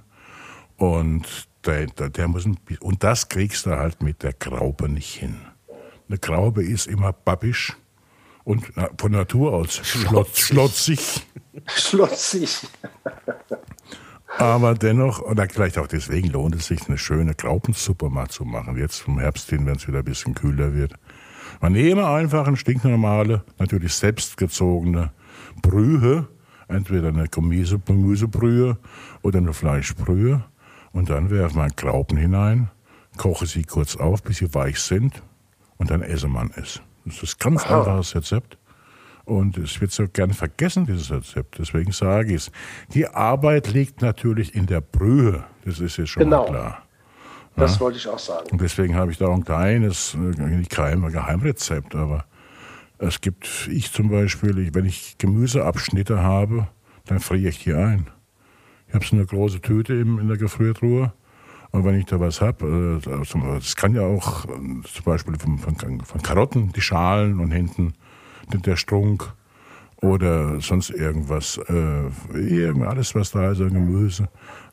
[0.76, 5.38] Und der, der, der muss und das kriegst du halt mit der Graupe nicht hin.
[6.12, 7.78] Eine Graube ist immer babbisch
[8.44, 8.66] und
[8.98, 11.26] von Natur aus schlotz, schlotzig.
[11.68, 12.68] Schlotzig.
[14.38, 18.76] Aber dennoch, oder vielleicht auch deswegen lohnt es sich, eine schöne Graupensuppe mal zu machen.
[18.78, 20.96] Jetzt vom Herbst hin, wenn es wieder ein bisschen kühler wird.
[21.62, 25.14] Man nehme einfach eine stinknormale, natürlich selbstgezogene
[25.62, 26.28] Brühe,
[26.68, 28.78] entweder eine Gemüse, Gemüsebrühe
[29.22, 30.44] oder eine Fleischbrühe.
[30.92, 32.70] Und dann werfe man Graupen hinein,
[33.16, 35.24] koche sie kurz auf, bis sie weich sind
[35.82, 36.80] und dann esse man es.
[37.06, 37.80] Das ist ein ganz Aha.
[37.80, 38.58] einfaches Rezept.
[39.26, 41.58] Und es wird so gern vergessen, dieses Rezept.
[41.58, 42.52] Deswegen sage ich es.
[42.94, 45.44] Die Arbeit liegt natürlich in der Brühe.
[45.66, 46.46] Das ist jetzt schon genau.
[46.46, 46.84] klar.
[47.56, 47.80] Das ja?
[47.80, 48.48] wollte ich auch sagen.
[48.52, 50.16] Und deswegen habe ich da auch ein kleines,
[50.70, 52.26] kein Geheimrezept, aber
[53.00, 56.68] es gibt, ich zum Beispiel, wenn ich Gemüseabschnitte habe,
[57.06, 58.08] dann friere ich die ein.
[58.88, 61.12] Ich habe so eine große Tüte in der Gefriertruhe
[61.72, 65.58] und wenn ich da was habe, äh, das kann ja auch äh, zum Beispiel von,
[65.58, 67.94] von, von, Karotten, die Schalen und hinten
[68.54, 69.34] der Strunk
[70.02, 74.28] oder sonst irgendwas, äh, alles was da ist, Gemüse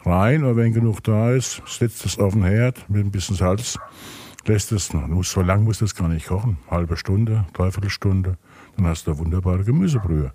[0.05, 0.43] rein.
[0.43, 3.79] Und wenn genug da ist, setzt es auf den Herd mit ein bisschen Salz,
[4.47, 4.91] lässt es,
[5.23, 8.39] so lang muss das gar nicht kochen, halbe Stunde, dreiviertel Stunde,
[8.77, 10.33] dann hast du eine wunderbare Gemüsebrühe.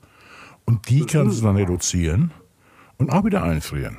[0.65, 2.31] Und die kannst du dann reduzieren
[2.97, 3.97] und auch wieder einfrieren.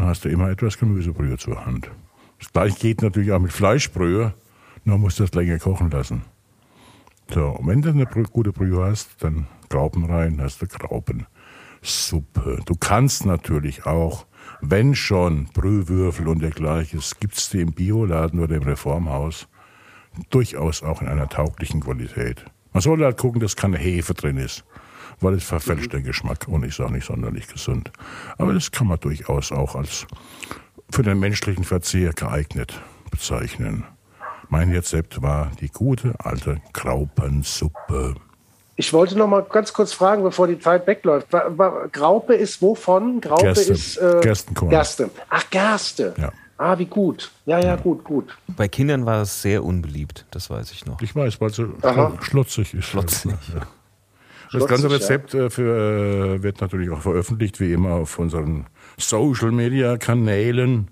[0.00, 1.90] Dann hast du immer etwas Gemüsebrühe zur Hand.
[2.38, 4.32] Das gleiche geht natürlich auch mit Fleischbrühe,
[4.84, 6.22] nur musst du das länger kochen lassen.
[7.28, 12.60] So, und wenn du eine gute Brühe hast, dann Graupen rein, hast du Graupensuppe.
[12.64, 14.24] Du kannst natürlich auch,
[14.62, 19.48] wenn schon Brühwürfel und dergleichen, gibt es die im Bioladen oder im Reformhaus,
[20.30, 22.46] durchaus auch in einer tauglichen Qualität.
[22.72, 24.64] Man soll halt gucken, dass keine Hefe drin ist,
[25.20, 27.90] weil es verfälscht den Geschmack und ist auch nicht sonderlich gesund.
[28.38, 30.06] Aber das kann man durchaus auch als
[30.90, 33.84] für den menschlichen Verzehr geeignet bezeichnen.
[34.48, 38.16] Mein Rezept war die gute alte Graupensuppe.
[38.76, 41.28] Ich wollte noch mal ganz kurz fragen, bevor die Zeit wegläuft.
[41.92, 43.20] Graupe ist wovon?
[43.20, 43.72] Graupe Gerste.
[43.72, 44.70] ist äh, Gerstenkorn.
[44.70, 45.10] Gerste.
[45.28, 46.14] Ach, Gerste.
[46.18, 46.32] Ja.
[46.56, 47.30] Ah, wie gut.
[47.46, 48.36] Ja, ja, gut, gut.
[48.48, 51.00] Bei Kindern war es sehr unbeliebt, das weiß ich noch.
[51.00, 51.60] Ich weiß, weil es
[52.26, 52.84] schlotzig ist.
[52.86, 53.32] Schlotzig.
[53.54, 53.66] Ja.
[54.52, 58.66] Das ganze Rezept äh, für, äh, wird natürlich auch veröffentlicht, wie immer, auf unseren
[58.98, 60.88] Social-Media-Kanälen.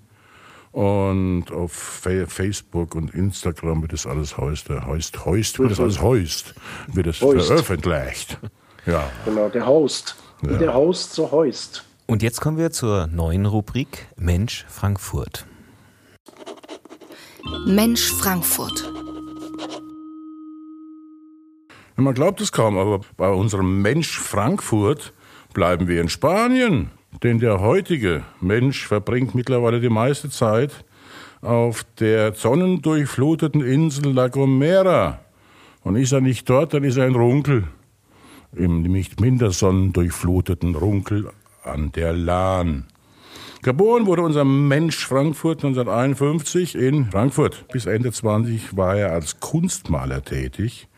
[0.71, 5.79] Und auf Fa Facebook und Instagram wird das alles heust, äh, heust, heust, wird das
[5.79, 6.53] alles heust,
[6.87, 7.47] wird das Heust.
[7.47, 8.37] veröffentlicht.
[8.85, 9.09] Ja.
[9.25, 10.15] Genau, der Host.
[10.41, 11.83] Wie der Host, so Heust.
[12.07, 15.45] Und jetzt kommen wir zur neuen Rubrik Mensch Frankfurt.
[17.65, 18.91] Mensch Frankfurt.
[21.99, 25.13] Man glaubt es kaum, aber bei unserem Mensch Frankfurt
[25.53, 26.91] bleiben wir in Spanien.
[27.23, 30.85] Denn der heutige Mensch verbringt mittlerweile die meiste Zeit
[31.41, 35.19] auf der sonnendurchfluteten Insel La Gomera.
[35.83, 37.65] Und ist er nicht dort, dann ist er ein Runkel.
[38.55, 41.29] Im nicht minder sonnendurchfluteten Runkel
[41.63, 42.87] an der Lahn.
[43.61, 47.65] Geboren wurde unser Mensch Frankfurt 1951 in Frankfurt.
[47.73, 50.88] Bis Ende 20 war er als Kunstmaler tätig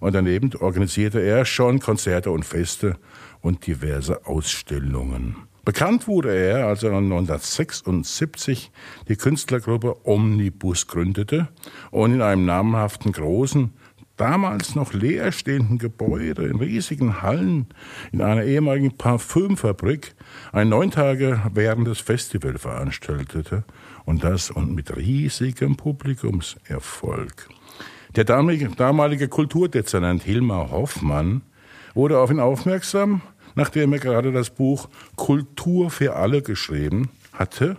[0.00, 2.96] und daneben organisierte er schon Konzerte und Feste
[3.40, 5.36] und diverse Ausstellungen.
[5.64, 8.72] Bekannt wurde er, als er 1976
[9.08, 11.48] die Künstlergruppe Omnibus gründete
[11.90, 13.72] und in einem namhaften großen,
[14.16, 17.66] damals noch leerstehenden Gebäude in riesigen Hallen
[18.12, 20.14] in einer ehemaligen Parfümfabrik
[20.52, 23.64] ein neun Tage währendes Festival veranstaltete
[24.04, 27.48] und das und mit riesigem Publikumserfolg.
[28.16, 31.42] Der damalige, damalige Kulturdezernent Hilmar Hoffmann
[31.94, 33.22] wurde auf ihn aufmerksam,
[33.54, 37.76] nachdem er gerade das Buch Kultur für alle geschrieben hatte.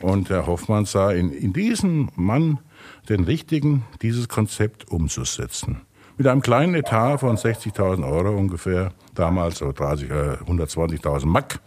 [0.00, 2.60] Und Herr Hoffmann sah in, in diesem Mann
[3.08, 5.80] den richtigen, dieses Konzept umzusetzen.
[6.16, 11.60] Mit einem kleinen Etat von 60.000 Euro ungefähr, damals so 30, äh, 120.000 Mack,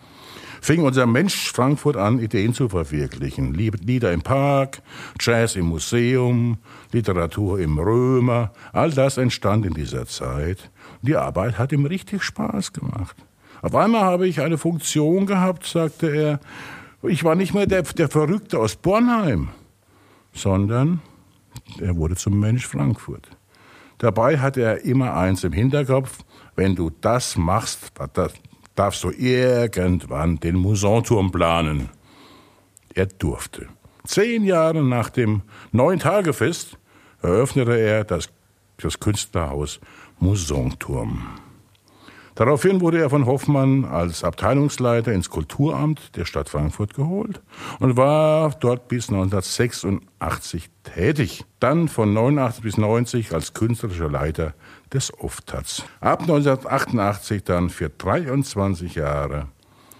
[0.61, 3.53] fing unser Mensch Frankfurt an, Ideen zu verwirklichen.
[3.53, 4.81] Lieder im Park,
[5.19, 6.57] Jazz im Museum,
[6.91, 10.71] Literatur im Römer, all das entstand in dieser Zeit.
[11.01, 13.15] Die Arbeit hat ihm richtig Spaß gemacht.
[13.61, 16.39] Auf einmal habe ich eine Funktion gehabt, sagte er.
[17.03, 19.49] Ich war nicht mehr der, der Verrückte aus Bornheim,
[20.33, 21.01] sondern
[21.79, 23.29] er wurde zum Mensch Frankfurt.
[23.97, 26.19] Dabei hatte er immer eins im Hinterkopf,
[26.55, 27.93] wenn du das machst,
[28.79, 31.89] darfst du irgendwann den Musanturm planen.
[32.93, 33.67] Er durfte.
[34.05, 35.41] Zehn Jahre nach dem
[35.73, 36.77] Neun-Tage-Fest
[37.21, 38.29] eröffnete er das,
[38.77, 39.81] das Künstlerhaus
[40.19, 41.27] Musanturm.
[42.39, 47.41] Daraufhin wurde er von Hoffmann als Abteilungsleiter ins Kulturamt der Stadt Frankfurt geholt
[47.81, 51.43] und war dort bis 1986 tätig.
[51.59, 54.53] Dann von 89 bis 90 als künstlerischer Leiter
[54.93, 55.83] des OFTATS.
[55.99, 59.47] Ab 1988 dann für 23 Jahre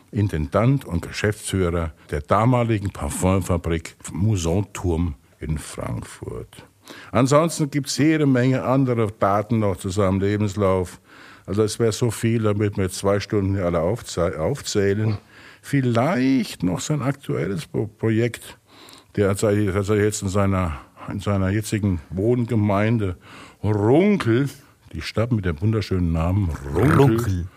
[0.10, 6.66] Intendant und Geschäftsführer der damaligen Parfumfabrik Musanturm in Frankfurt.
[7.12, 11.02] Ansonsten gibt es jede Menge andere Daten noch zu seinem Lebenslauf.
[11.50, 15.18] Also es wäre so viel, damit wir zwei Stunden hier alle aufzählen.
[15.64, 18.60] Vielleicht noch sein aktuelles Projekt,
[19.16, 19.54] der hat er
[19.95, 20.80] jetzt in seiner,
[21.12, 23.18] in seiner jetzigen Wohngemeinde
[23.64, 24.47] Runkel,
[24.93, 27.47] die Stadt mit dem wunderschönen Namen Runkel, Runkel.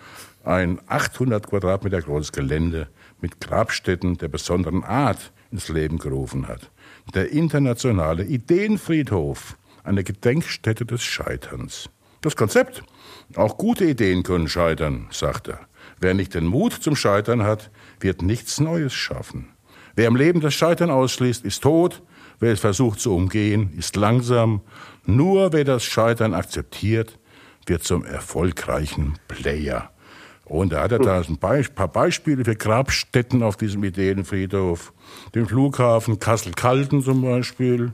[0.43, 2.89] ein 800 Quadratmeter großes Gelände
[3.21, 6.71] mit Grabstätten der besonderen Art ins Leben gerufen hat.
[7.15, 11.91] Der internationale Ideenfriedhof, eine Gedenkstätte des Scheiterns.
[12.23, 12.83] Das Konzept?
[13.37, 15.61] Auch gute Ideen können scheitern, sagt er.
[16.01, 17.71] Wer nicht den Mut zum Scheitern hat,
[18.01, 19.49] wird nichts Neues schaffen.
[19.95, 22.03] Wer im Leben das Scheitern ausschließt, ist tot.
[22.41, 24.63] Wer es versucht zu umgehen, ist langsam.
[25.05, 27.19] Nur wer das Scheitern akzeptiert,
[27.67, 29.91] wird zum erfolgreichen Player.
[30.45, 34.93] Und da hat er da ein paar Beispiele für Grabstätten auf diesem Ideenfriedhof.
[35.35, 37.93] Den Flughafen Kassel-Calden zum Beispiel,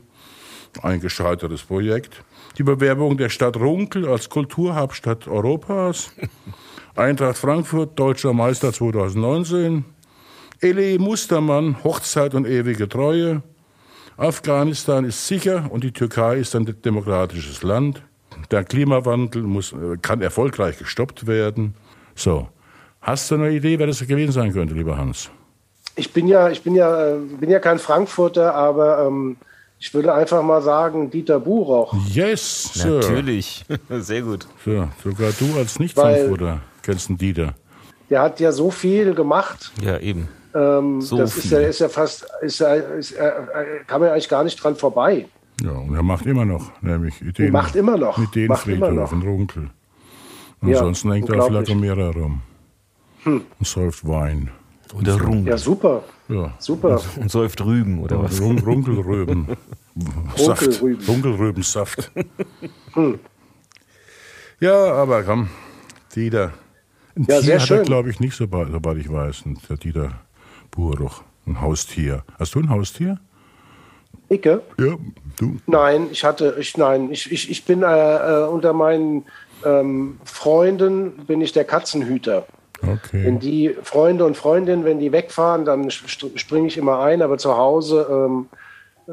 [0.81, 2.23] ein gescheitertes Projekt.
[2.59, 6.11] Die Bewerbung der Stadt Runkel als Kulturhauptstadt Europas.
[6.97, 9.85] Eintracht Frankfurt, deutscher Meister 2019.
[10.59, 13.43] Elie Mustermann, Hochzeit und ewige Treue.
[14.17, 18.03] Afghanistan ist sicher und die Türkei ist ein demokratisches Land.
[18.51, 21.75] Der Klimawandel muss, äh, kann erfolgreich gestoppt werden.
[22.13, 22.49] So.
[22.99, 25.31] Hast du eine Idee, wer das gewesen sein könnte, lieber Hans?
[25.95, 29.37] Ich bin ja, ich bin ja, äh, bin ja kein Frankfurter, aber ähm,
[29.79, 31.95] ich würde einfach mal sagen, Dieter Buchroch.
[32.07, 32.99] Yes, Sir.
[32.99, 33.65] Natürlich.
[33.89, 34.47] Sehr gut.
[34.65, 37.55] So, sogar du als Nicht-Frankfurter kennst einen Dieter.
[38.09, 39.71] Der hat ja so viel gemacht.
[39.81, 40.27] Ja, eben.
[40.53, 41.67] Ähm, So das ist ja, viel.
[41.67, 43.31] ist ja fast, ist ja, ist, äh, äh,
[43.87, 45.27] kann man eigentlich gar nicht dran vorbei.
[45.63, 47.51] Ja, und er macht immer noch, nämlich Ideen.
[47.51, 48.17] Macht immer noch.
[48.17, 49.21] Mit den Macht immer Friedhof noch.
[49.21, 49.69] in Runkel.
[50.61, 52.15] Ja, Ansonsten hängt er auf La unglaublich.
[52.15, 52.21] Hm.
[52.21, 52.41] Rum.
[53.59, 54.51] Und säuft Wein.
[54.93, 55.45] Oder Rum.
[55.45, 56.53] Ja, super, Ja.
[56.59, 56.99] super.
[57.19, 58.41] Und säuft Rüben oder was?
[58.41, 59.47] Run Runkelrüben.
[60.35, 60.63] Saft.
[60.63, 61.05] Runkelrüben.
[61.07, 62.11] Runkelrübensaft.
[64.59, 65.49] Ja, aber komm,
[66.15, 66.51] Dieter.
[67.15, 67.85] Ein Ja, Tier sehr hat er, schön.
[67.85, 69.43] glaube ich, nicht, sobald, sobald ich weiß.
[69.45, 70.19] Und Der Dieter
[70.71, 71.23] Buruch.
[71.47, 72.23] Ein Haustier.
[72.37, 73.19] Hast du ein Haustier?
[74.29, 74.61] Icke?
[74.77, 74.95] Ja,
[75.37, 75.57] du.
[75.65, 77.85] Nein, ich hatte, ich, nein, ich, ich, ich bin äh,
[78.43, 79.25] äh, unter meinen
[79.65, 82.45] ähm, Freunden bin ich der Katzenhüter.
[82.81, 83.25] Okay.
[83.25, 87.57] Wenn die Freunde und Freundinnen, wenn die wegfahren, dann springe ich immer ein, aber zu
[87.57, 88.47] Hause ähm,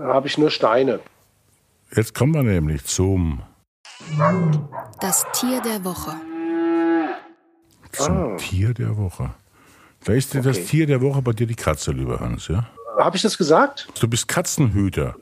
[0.01, 1.01] habe ich nur Steine.
[1.95, 3.43] Jetzt kommen wir nämlich zum,
[5.01, 6.15] Das Tier der Woche.
[7.93, 8.37] zum Ah.
[8.37, 9.31] Tier der Woche.
[10.05, 10.67] Da ist dir das Okay.
[10.67, 12.67] Tier der Woche bei dir die Katze, lieber Hans, ja?
[12.99, 13.89] Habe ich das gesagt?
[14.01, 15.17] Du bist Katzenhüter.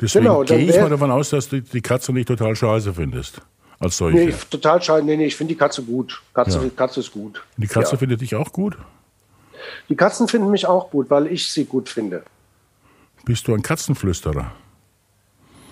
[0.00, 3.40] Deswegen Genau, gehe ich mal davon aus, dass du die Katze nicht total scheiße findest.
[3.80, 4.18] Als solche.
[4.18, 5.04] Nee, ich, total schade.
[5.04, 6.20] Nee, nee, ich finde die Katze gut.
[6.34, 6.70] Katze, Ja.
[6.74, 7.42] Katze ist gut.
[7.56, 7.98] die Katze ja.
[7.98, 8.76] findet dich auch gut?
[9.88, 12.22] Die Katzen finden mich auch gut, weil ich sie gut finde.
[13.24, 14.52] Bist du ein Katzenflüsterer?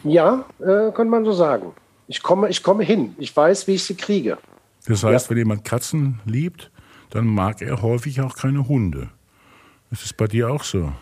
[0.05, 1.73] Ja, äh, könnte man so sagen.
[2.09, 3.15] Ich komme, ich komme hin.
[3.19, 4.39] Ich weiß, wie ich sie kriege.
[4.87, 6.71] Das heißt, wenn jemand Katzen liebt,
[7.11, 9.09] dann mag er häufig auch keine Hunde.
[9.91, 10.93] Ist es bei dir auch so?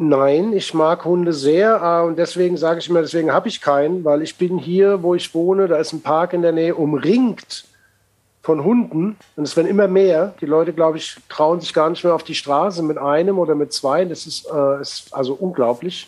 [0.00, 4.04] Nein, ich mag Hunde sehr äh, und deswegen sage ich mir, deswegen habe ich keinen,
[4.04, 7.64] weil ich bin hier, wo ich wohne, da ist ein Park in der Nähe, umringt
[8.40, 10.34] von Hunden und es werden immer mehr.
[10.40, 13.56] Die Leute, glaube ich, trauen sich gar nicht mehr auf die Straße mit einem oder
[13.56, 14.04] mit zwei.
[14.04, 16.06] Das ist, äh, ist also unglaublich.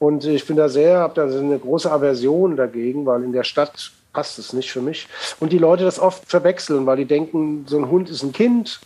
[0.00, 3.92] Und ich bin da sehr, habe da eine große Aversion dagegen, weil in der Stadt
[4.12, 5.06] passt es nicht für mich.
[5.38, 8.80] Und die Leute das oft verwechseln, weil die denken, so ein Hund ist ein Kind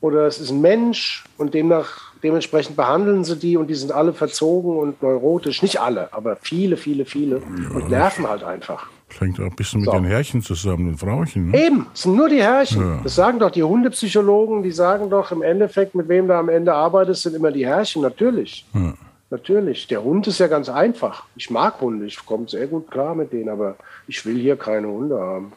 [0.00, 4.12] oder es ist ein Mensch und demnach, dementsprechend behandeln sie die und die sind alle
[4.12, 5.62] verzogen und neurotisch.
[5.62, 8.88] Nicht alle, aber viele, viele, viele und nerven halt einfach.
[9.18, 9.96] Hängt auch ein bisschen mit So.
[9.96, 11.50] den Herrchen zusammen, den Frauchen.
[11.50, 11.66] Ne?
[11.66, 12.80] Eben, es sind nur die Herrchen.
[12.80, 13.00] Ja.
[13.02, 16.72] Das sagen doch die Hundepsychologen, die sagen doch im Endeffekt, mit wem du am Ende
[16.72, 18.02] arbeitest, sind immer die Herrchen.
[18.02, 18.64] Natürlich.
[18.72, 18.94] Ja.
[19.30, 19.86] Natürlich.
[19.88, 21.24] Der Hund ist ja ganz einfach.
[21.36, 23.76] Ich mag Hunde, ich komme sehr gut klar mit denen, aber
[24.06, 25.52] ich will hier keine Hunde haben.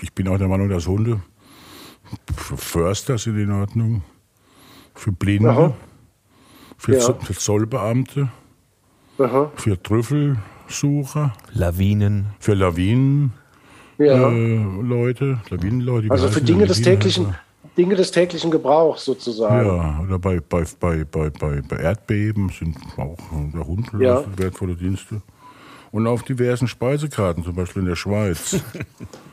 [0.00, 1.20] Ich bin auch der Meinung, dass Hunde
[2.36, 4.02] für Förster sind in Ordnung,
[4.94, 5.74] für Blinde, Aha.
[6.78, 7.12] für, Ja.
[7.14, 8.28] Für Zollbeamte,
[9.18, 9.50] Aha.
[9.56, 12.26] für Trüffelsucher, Lawinen.
[12.40, 13.32] für Lawinenleute,
[13.98, 14.28] Ja.
[14.30, 16.10] äh, Leute, Lawinenleute.
[16.10, 17.34] also für Dinge des Lawinen- täglichen,
[17.76, 19.66] Dinge des täglichen Gebrauchs sozusagen.
[19.66, 23.16] Ja, oder bei, bei, bei, bei, bei, Erdbeben sind auch
[23.54, 24.22] der Hund Ja.
[24.36, 25.22] wertvolle Dienste.
[25.90, 28.60] Und auf diversen Speisekarten, zum Beispiel in der Schweiz,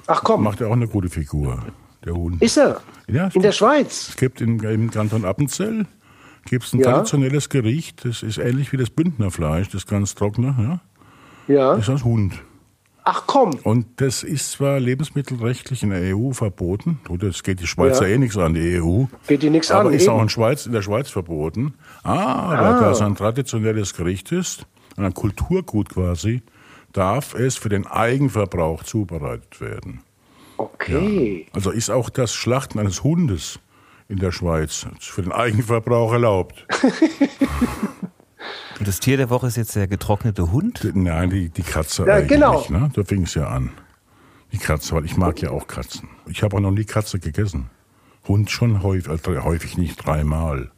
[0.07, 1.59] Ach komm, macht er auch eine gute Figur,
[2.06, 2.41] der Hund.
[2.41, 2.82] ist er?
[3.08, 4.10] Ja, In der Schweiz?
[4.10, 5.86] Es gibt in, im Kanton Appenzell
[6.45, 6.91] gibt's ein Ja.
[6.93, 10.56] traditionelles Gericht, das ist ähnlich wie das Bündnerfleisch, das ganz trockene,
[11.47, 11.54] ja?
[11.54, 11.72] Ja.
[11.76, 12.34] Das ist aus Hund.
[13.04, 13.52] Ach komm.
[13.64, 18.14] Und das ist zwar lebensmittelrechtlich in der EU verboten, das geht die Schweizer Ja.
[18.16, 19.06] eh nichts an, die EU.
[19.28, 20.12] Geht die nichts aber an, ist eben.
[20.14, 21.74] auch in, Schweiz, in der Schweiz verboten.
[22.04, 22.80] Aber Ah.
[22.80, 24.66] da es ein traditionelles Gericht ist,
[24.97, 26.43] ein Kulturgut quasi,
[26.93, 30.02] darf es für den Eigenverbrauch zubereitet werden.
[30.60, 31.45] Okay.
[31.53, 33.60] Also ist auch das Schlachten eines Hundes
[34.10, 36.66] in der Schweiz für den Eigenverbrauch erlaubt.
[38.80, 40.89] Und das Tier der Woche ist jetzt der getrocknete Hund.
[40.93, 42.30] Nein, die, die Katze Ja, eigentlich.
[42.30, 42.66] genau.
[42.70, 42.89] Ne?
[42.93, 43.72] Da fing es ja an.
[44.51, 46.10] Die Katze, weil ich mag ja auch Katzen.
[46.28, 47.70] Ich habe auch noch nie Katze gegessen.
[48.28, 50.72] Hund schon häufig, also häufig nicht dreimal.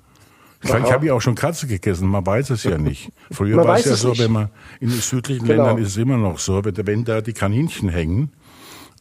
[0.64, 3.12] Ich, ich habe ja auch schon Katze gegessen, man weiß es ja nicht.
[3.32, 4.22] Früher Man war es weiß ja so, nicht.
[4.24, 5.64] wenn man in den südlichen Genau.
[5.66, 8.32] Ländern ist es immer noch so, wenn, wenn da die Kaninchen hängen,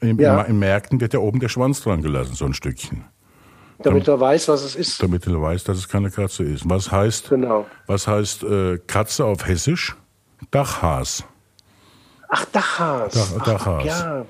[0.01, 0.43] in, Ja.
[0.43, 3.05] in, Märkten wird ja oben der Schwanz dran gelassen, so ein Stückchen.
[3.83, 5.03] Damit er weiß, was es ist.
[5.03, 6.69] damit du weißt, dass es keine Katze ist.
[6.69, 7.67] Was heißt, Genau.
[7.87, 9.97] was heißt äh, Katze auf Hessisch?
[10.51, 11.25] Dachhas.
[12.29, 13.13] Ach, Dachhas.
[13.15, 13.85] Dach- Ach, Dachhas.
[13.85, 14.25] Ja,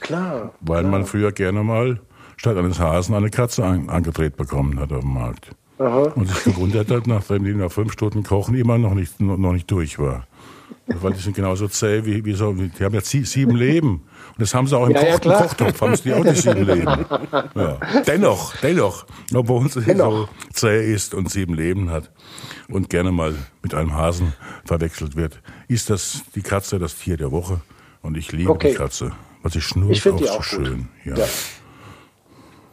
[0.00, 0.52] klar.
[0.60, 2.00] Weil man früher gerne mal
[2.36, 5.50] statt eines Hasen eine Katze an, angedreht bekommen hat auf dem Markt.
[5.78, 6.12] Aha.
[6.14, 9.70] Und sich gewundert hat, nachdem die nach fünf Stunden Kochen immer noch nicht, noch nicht
[9.70, 10.26] durch war.
[10.86, 13.90] Weil die sind genauso zäh wie, wie so, die haben ja sieben Leben.
[13.92, 16.34] Und das haben sie auch im, ja, Koch, ja, im Kochtopf, haben sie auch die
[16.34, 17.06] sieben Leben.
[17.54, 17.78] Ja.
[18.06, 20.28] Dennoch, dennoch, obwohl sie dennoch.
[20.28, 22.10] so zäh ist und sieben Leben hat
[22.68, 27.32] und gerne mal mit einem Hasen verwechselt wird, ist das die Katze das Tier der
[27.32, 27.60] Woche.
[28.02, 28.72] Und ich liebe okay.
[28.72, 29.12] die Katze.
[29.42, 30.66] Was sie schnurrt ich auch, auch so gut.
[30.66, 30.88] schön.
[31.04, 31.14] Ja.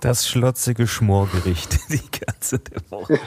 [0.02, 3.20] Das schlotzige Schmorgericht, die Katze der Woche.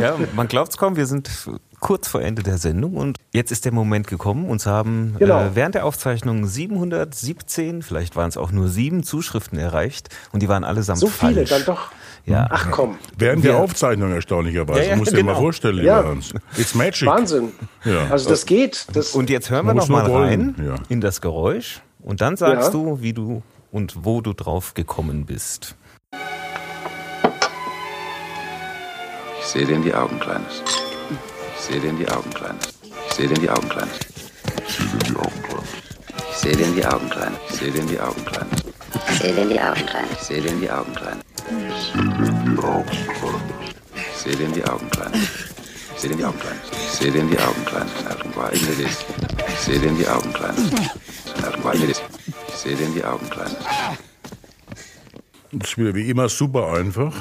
[0.00, 1.30] ja, man glaubt es kaum, wir sind
[1.78, 4.48] kurz vor Ende der Sendung und jetzt ist der Moment gekommen.
[4.48, 5.40] Uns haben genau.
[5.40, 10.48] äh, während der Aufzeichnung 717, vielleicht waren es auch nur sieben Zuschriften erreicht und die
[10.48, 11.34] waren allesamt so falsch.
[11.34, 11.92] So viele, dann doch.
[12.24, 12.46] Ja.
[12.50, 12.96] Ach komm.
[13.18, 14.80] Während der Aufzeichnung erstaunlicherweise.
[14.80, 15.32] Ja, ja, musst du genau.
[15.32, 16.04] dir mal vorstellen, lieber ja.
[16.04, 16.32] Hans.
[16.56, 17.06] It's magic.
[17.06, 17.52] Wahnsinn.
[17.84, 18.06] Ja.
[18.08, 18.86] Also das geht.
[18.94, 20.76] Das und jetzt hören wir noch mal rein ja.
[20.88, 25.76] in das Geräusch und dann sagst du, wie du und wo du drauf gekommen bist.
[29.40, 30.62] Ich sehe dir in die Augen, Kleines.
[31.56, 32.68] Ich sehe dir in die Augen, Kleines.
[33.08, 33.98] Ich sehe dir in die Augen, Kleines.
[34.66, 35.68] Ich sehe dir in die Augen, Kleines.
[36.30, 37.38] Ich sehe dir in die Augen, Kleines.
[37.48, 38.60] Ich sehe dir in die Augen, Kleines.
[39.08, 40.12] Ich sehe dir in die Augen, Kleines.
[40.12, 41.24] Ich sehe dir in die Augen, Kleines.
[41.32, 43.42] Ich sehe dir in die Augen, Kleines.
[44.12, 45.59] Ich sehe dir in die Augen, Kleines.
[49.52, 50.70] Ich sehe dir in die Augen, Kleines.
[52.48, 53.56] Ich sehe dir in die Augen, Kleines.
[55.52, 57.12] Das ist wieder wie immer super einfach.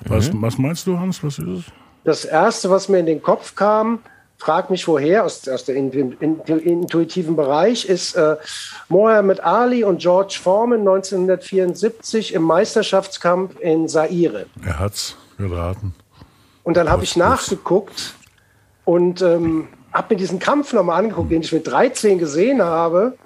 [0.00, 0.42] Was, mhm.
[0.42, 1.22] was meinst du, Hans?
[1.22, 1.64] Was ist es?
[2.02, 4.00] Das erste, was mir in den Kopf kam,
[4.36, 8.36] frag mich woher, aus, aus dem intuitiven Bereich, ist äh,
[8.88, 14.46] Mohammed Ali und George Foreman 1974 im Meisterschaftskampf in Saire.
[14.64, 15.94] Er hat's geraten.
[16.66, 18.14] Und dann habe ich nachgeguckt
[18.84, 23.16] und ähm, habe mir diesen Kampf nochmal angeguckt, den ich mit 13 gesehen habe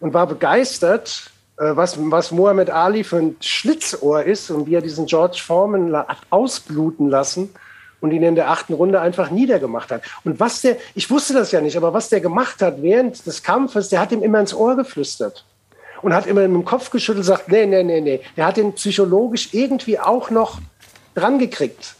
[0.00, 4.80] und war begeistert, äh, was, was Mohammed Ali für ein Schlitzohr ist und wie er
[4.80, 7.50] diesen George Foreman hat ausbluten lassen
[8.00, 10.00] und ihn in der achten Runde einfach niedergemacht hat.
[10.24, 13.42] Und was der, ich wusste das ja nicht, aber was der gemacht hat während des
[13.42, 15.44] Kampfes, der hat ihm immer ins Ohr geflüstert
[16.00, 18.20] und hat immer mit dem Kopf geschüttelt und sagt, nee, nee, nee, nee.
[18.38, 20.60] Der hat den psychologisch irgendwie auch noch
[21.14, 21.95] dran gekriegt.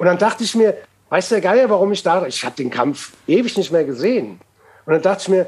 [0.00, 0.78] Und dann dachte ich mir,
[1.10, 4.40] weiß der Geier, warum ich da, ich habe den Kampf ewig nicht mehr gesehen.
[4.86, 5.46] Und dann dachte ich mir,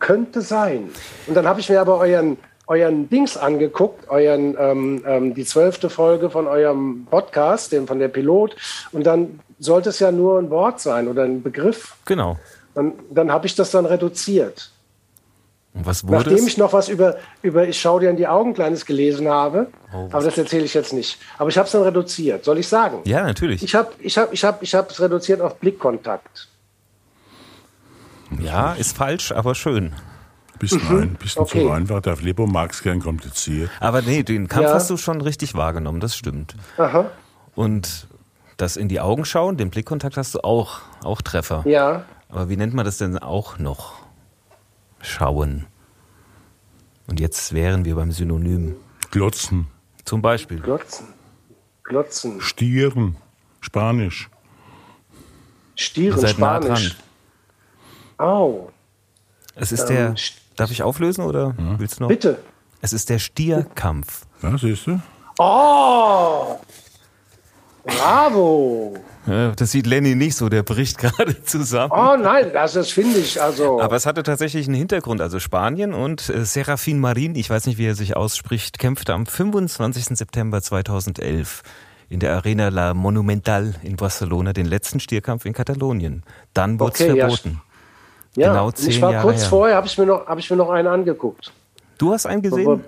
[0.00, 0.90] könnte sein.
[1.28, 5.88] Und dann habe ich mir aber euren euren Dings angeguckt, euren ähm, ähm, die zwölfte
[5.88, 8.56] Folge von eurem Podcast, dem von der Pilot,
[8.90, 11.94] und dann sollte es ja nur ein Wort sein oder ein Begriff.
[12.04, 12.36] Genau.
[12.74, 14.72] Und dann habe ich das dann reduziert.
[15.74, 16.46] Und was wurde Nachdem es?
[16.46, 20.08] ich noch was über, über Ich schau dir in die Augen, Kleines gelesen habe, oh,
[20.10, 21.18] aber das erzähle ich jetzt nicht.
[21.36, 22.44] Aber ich habe es dann reduziert.
[22.44, 23.00] Soll ich sagen?
[23.04, 23.62] Ja, natürlich.
[23.62, 26.48] Ich habe ich hab, ich hab, ich es reduziert auf Blickkontakt.
[28.40, 29.92] Ja, ist falsch, aber schön.
[30.58, 31.02] Bisschen, mhm.
[31.02, 31.62] ein, bisschen okay.
[31.62, 32.02] zu einfach.
[32.02, 33.70] Der Flippo mag es gern kompliziert.
[33.78, 34.74] Aber nee, den Kampf ja.
[34.74, 36.56] hast du schon richtig wahrgenommen, das stimmt.
[36.76, 37.10] Aha.
[37.54, 38.08] Und
[38.56, 41.62] das in die Augen schauen, den Blickkontakt hast du auch, auch Treffer.
[41.64, 42.04] Ja.
[42.28, 43.97] Aber wie nennt man das denn auch noch?
[45.00, 45.66] Schauen.
[47.06, 48.76] Und jetzt wären wir beim Synonym.
[49.10, 49.66] Glotzen.
[50.04, 50.60] Zum Beispiel.
[50.60, 51.06] Glotzen.
[51.84, 52.40] Glotzen.
[52.40, 53.16] Stieren.
[53.60, 54.28] Spanisch.
[55.74, 56.96] Stieren, Spanisch.
[58.18, 58.70] Nah Au.
[59.54, 60.14] Es ist ähm, der
[60.58, 61.78] Darf ich auflösen oder ja.
[61.78, 62.08] willst du noch?
[62.08, 62.40] Bitte.
[62.80, 64.26] Es ist der Stierkampf.
[64.42, 65.00] Ja, siehst du?
[65.38, 66.58] Oh!
[67.88, 68.94] Bravo!
[69.56, 71.92] Das sieht Lenny nicht so, der bricht gerade zusammen.
[71.94, 73.80] Oh nein, das, das finde ich also.
[73.80, 75.20] Aber es hatte tatsächlich einen Hintergrund.
[75.20, 79.26] Also Spanien und äh, Serafin Marin, ich weiß nicht, wie er sich ausspricht, kämpfte am
[79.26, 80.16] 25.
[80.16, 81.62] September 2011
[82.08, 86.22] in der Arena La Monumental in Barcelona den letzten Stierkampf in Katalonien.
[86.54, 87.50] Dann wurde es okay, verboten.
[87.50, 87.68] Ja.
[88.36, 89.48] Ja, genau zehn ich war Jahre kurz her.
[89.48, 91.52] vorher, habe ich, mir noch, hab ich mir noch einen angeguckt.
[91.98, 92.84] Du hast einen gesehen?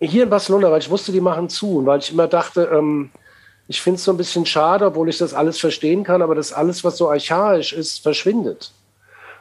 [0.00, 1.78] Hier in Barcelona, weil ich wusste, die machen zu.
[1.78, 3.10] Und weil ich immer dachte, ähm,
[3.68, 6.52] ich finde es so ein bisschen schade, obwohl ich das alles verstehen kann, aber dass
[6.52, 8.72] alles, was so archaisch ist, verschwindet.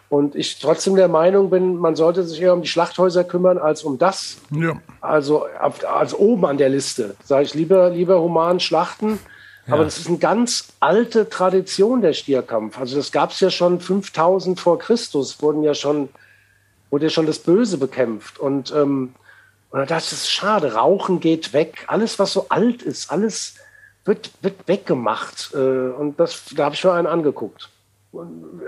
[0.10, 3.84] Und ich trotzdem der Meinung bin, man sollte sich eher um die Schlachthäuser kümmern als
[3.84, 4.38] um das.
[4.52, 4.80] Ja.
[5.02, 5.46] Also
[5.88, 7.16] als oben an der Liste.
[7.24, 9.20] Sage ich lieber, lieber human schlachten
[9.68, 12.78] aber das ist eine ganz alte Tradition, der Stierkampf.
[12.78, 16.10] Also das gab es ja schon 5000 vor Christus, wurden ja schon,
[16.92, 18.38] wurde ja schon das Böse bekämpft.
[18.38, 19.16] Und, ähm,
[19.72, 21.86] und da dachte ich, das ist schade, Rauchen geht weg.
[21.88, 23.56] Alles, was so alt ist, alles
[24.06, 25.52] wird, wird weggemacht.
[25.54, 27.70] Äh, und das, da habe ich mir einen angeguckt.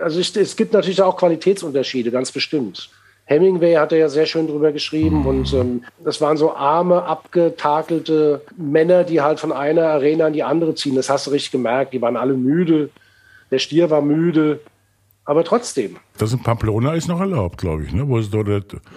[0.01, 2.89] Also ich, es gibt natürlich auch Qualitätsunterschiede, ganz bestimmt.
[3.25, 5.25] Hemingway hat er ja sehr schön drüber geschrieben mhm.
[5.25, 10.43] und ähm, das waren so arme, abgetakelte Männer, die halt von einer Arena in die
[10.43, 10.95] andere ziehen.
[10.95, 11.93] Das hast du richtig gemerkt.
[11.93, 12.89] Die waren alle müde.
[13.51, 14.61] Der Stier war müde.
[15.27, 15.97] Aber trotzdem.
[16.17, 18.07] Das in Pamplona ist noch erlaubt, glaube ich, ne?
[18.07, 18.47] Wo es dort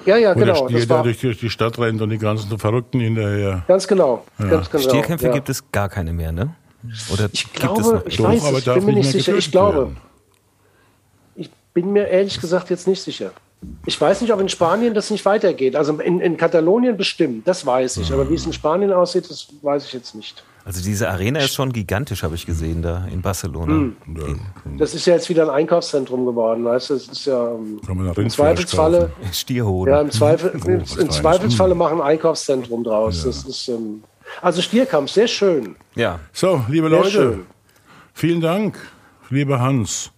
[0.07, 0.69] ja, ja, wo genau.
[0.69, 3.65] der Stier da durch die, Stadt rennt und die ganzen Verrückten hinterher.
[3.67, 4.25] Ganz genau.
[4.39, 4.47] Ja.
[4.47, 5.33] Ganz genau Stierkämpfe ja.
[5.33, 6.55] gibt es gar keine mehr, ne?
[7.13, 9.35] Oder ich glaube, ich weiß, Doch, ich bin mir nicht sicher.
[9.35, 9.97] Ich glaube, werden.
[11.35, 13.33] ich bin mir ehrlich gesagt jetzt nicht sicher.
[13.85, 15.75] Ich weiß nicht, ob in Spanien das nicht weitergeht.
[15.75, 18.13] Also in, in Katalonien bestimmt, das weiß ich.
[18.13, 20.45] Aber wie es in Spanien aussieht, das weiß ich jetzt nicht.
[20.65, 23.73] Also diese Arena ist schon gigantisch, habe ich gesehen, da in Barcelona.
[23.73, 23.97] Hm.
[24.79, 26.95] Das ist ja jetzt wieder ein Einkaufszentrum geworden, weißt du?
[26.95, 29.11] Das ist ja im Zweifelsfalle.
[29.33, 29.95] Stierhoden.
[29.95, 33.21] Ja, im, Zweifel, im, im Zweifelsfalle machen ein Einkaufszentrum draus.
[33.21, 33.27] Ja.
[33.29, 34.03] Das ist, ähm,
[34.43, 35.77] also Stierkampf, sehr schön.
[35.95, 36.21] Ja.
[36.33, 37.47] So, liebe sehr Leute, schön.
[38.13, 38.79] vielen Dank,
[39.31, 40.13] lieber Hans.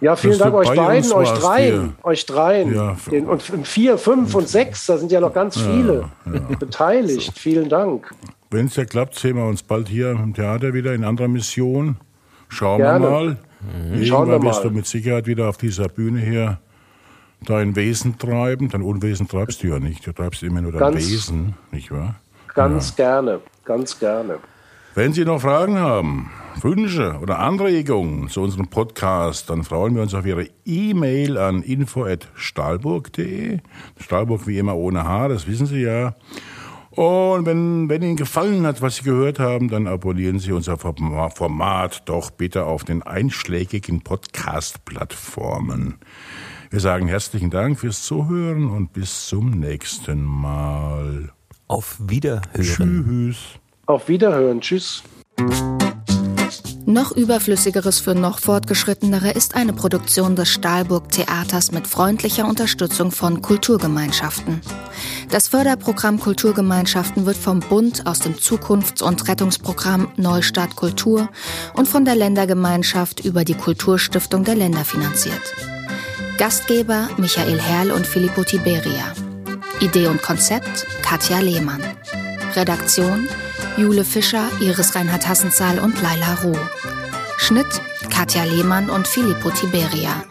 [0.00, 2.74] Ja, vielen Dank euch beiden, euch dreien, euch dreien.
[2.74, 6.56] Ja, Den, und vier, fünf und sechs, da sind ja noch ganz viele ja, ja.
[6.56, 7.38] beteiligt.
[7.38, 8.12] Vielen Dank.
[8.52, 11.96] Wenn es ja klappt, sehen wir uns bald hier im Theater wieder in anderer Mission.
[12.48, 13.04] Schauen Gerne.
[13.04, 13.38] wir mal.
[13.60, 14.02] Mhm.
[14.02, 16.58] Irgendwann wir wirst du mit Sicherheit wieder auf dieser Bühne hier
[17.46, 18.68] dein Wesen treiben.
[18.68, 20.06] Dein Unwesen treibst du ja nicht.
[20.06, 22.16] Du treibst immer nur dein ganz, Wesen, nicht wahr?
[22.54, 24.38] Ganz gerne, ganz gerne.
[24.94, 26.30] Wenn Sie noch Fragen haben,
[26.60, 33.60] Wünsche oder Anregungen zu unserem Podcast, dann freuen wir uns auf Ihre E-Mail an info.stahlburg.de.
[33.98, 36.14] Stahlburg wie immer ohne H, das wissen Sie ja.
[36.94, 42.02] Und wenn, wenn Ihnen gefallen hat, was Sie gehört haben, dann abonnieren Sie unser Format
[42.04, 45.94] doch bitte auf den einschlägigen Podcast-Plattformen.
[46.70, 51.32] Wir sagen herzlichen Dank fürs Zuhören und bis zum nächsten Mal.
[51.66, 52.42] Auf Wiederhören.
[52.62, 53.38] Tschüss.
[53.86, 54.60] Auf Wiederhören.
[54.60, 55.02] Tschüss.
[56.84, 63.40] Noch überflüssigeres für noch fortgeschrittenere ist eine Produktion des Stahlburg Theaters mit freundlicher Unterstützung von
[63.40, 64.60] Kulturgemeinschaften.
[65.30, 71.28] Das Förderprogramm Kulturgemeinschaften wird vom Bund aus dem Zukunfts- und Rettungsprogramm Neustart Kultur
[71.74, 75.54] und von der Ländergemeinschaft über die Kulturstiftung der Länder finanziert.
[76.36, 79.12] Gastgeber Michael Herrl und Filippo Tiberia.
[79.80, 81.82] Idee und Konzept Katja Lehmann.
[82.56, 83.28] Redaktion
[83.76, 86.58] Jule Fischer, Iris Reinhard Hassenzahl und Laila Ruh.
[87.38, 90.22] Schnitt Katja Lehmann und Filippo Tiberia.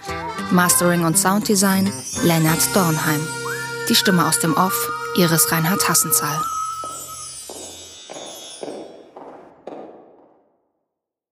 [0.52, 1.92] Mastering und Sounddesign
[2.24, 3.22] Lennart Dornheim.
[3.90, 6.40] Die Stimme aus dem Off Iris Reinhard Hassenzahl.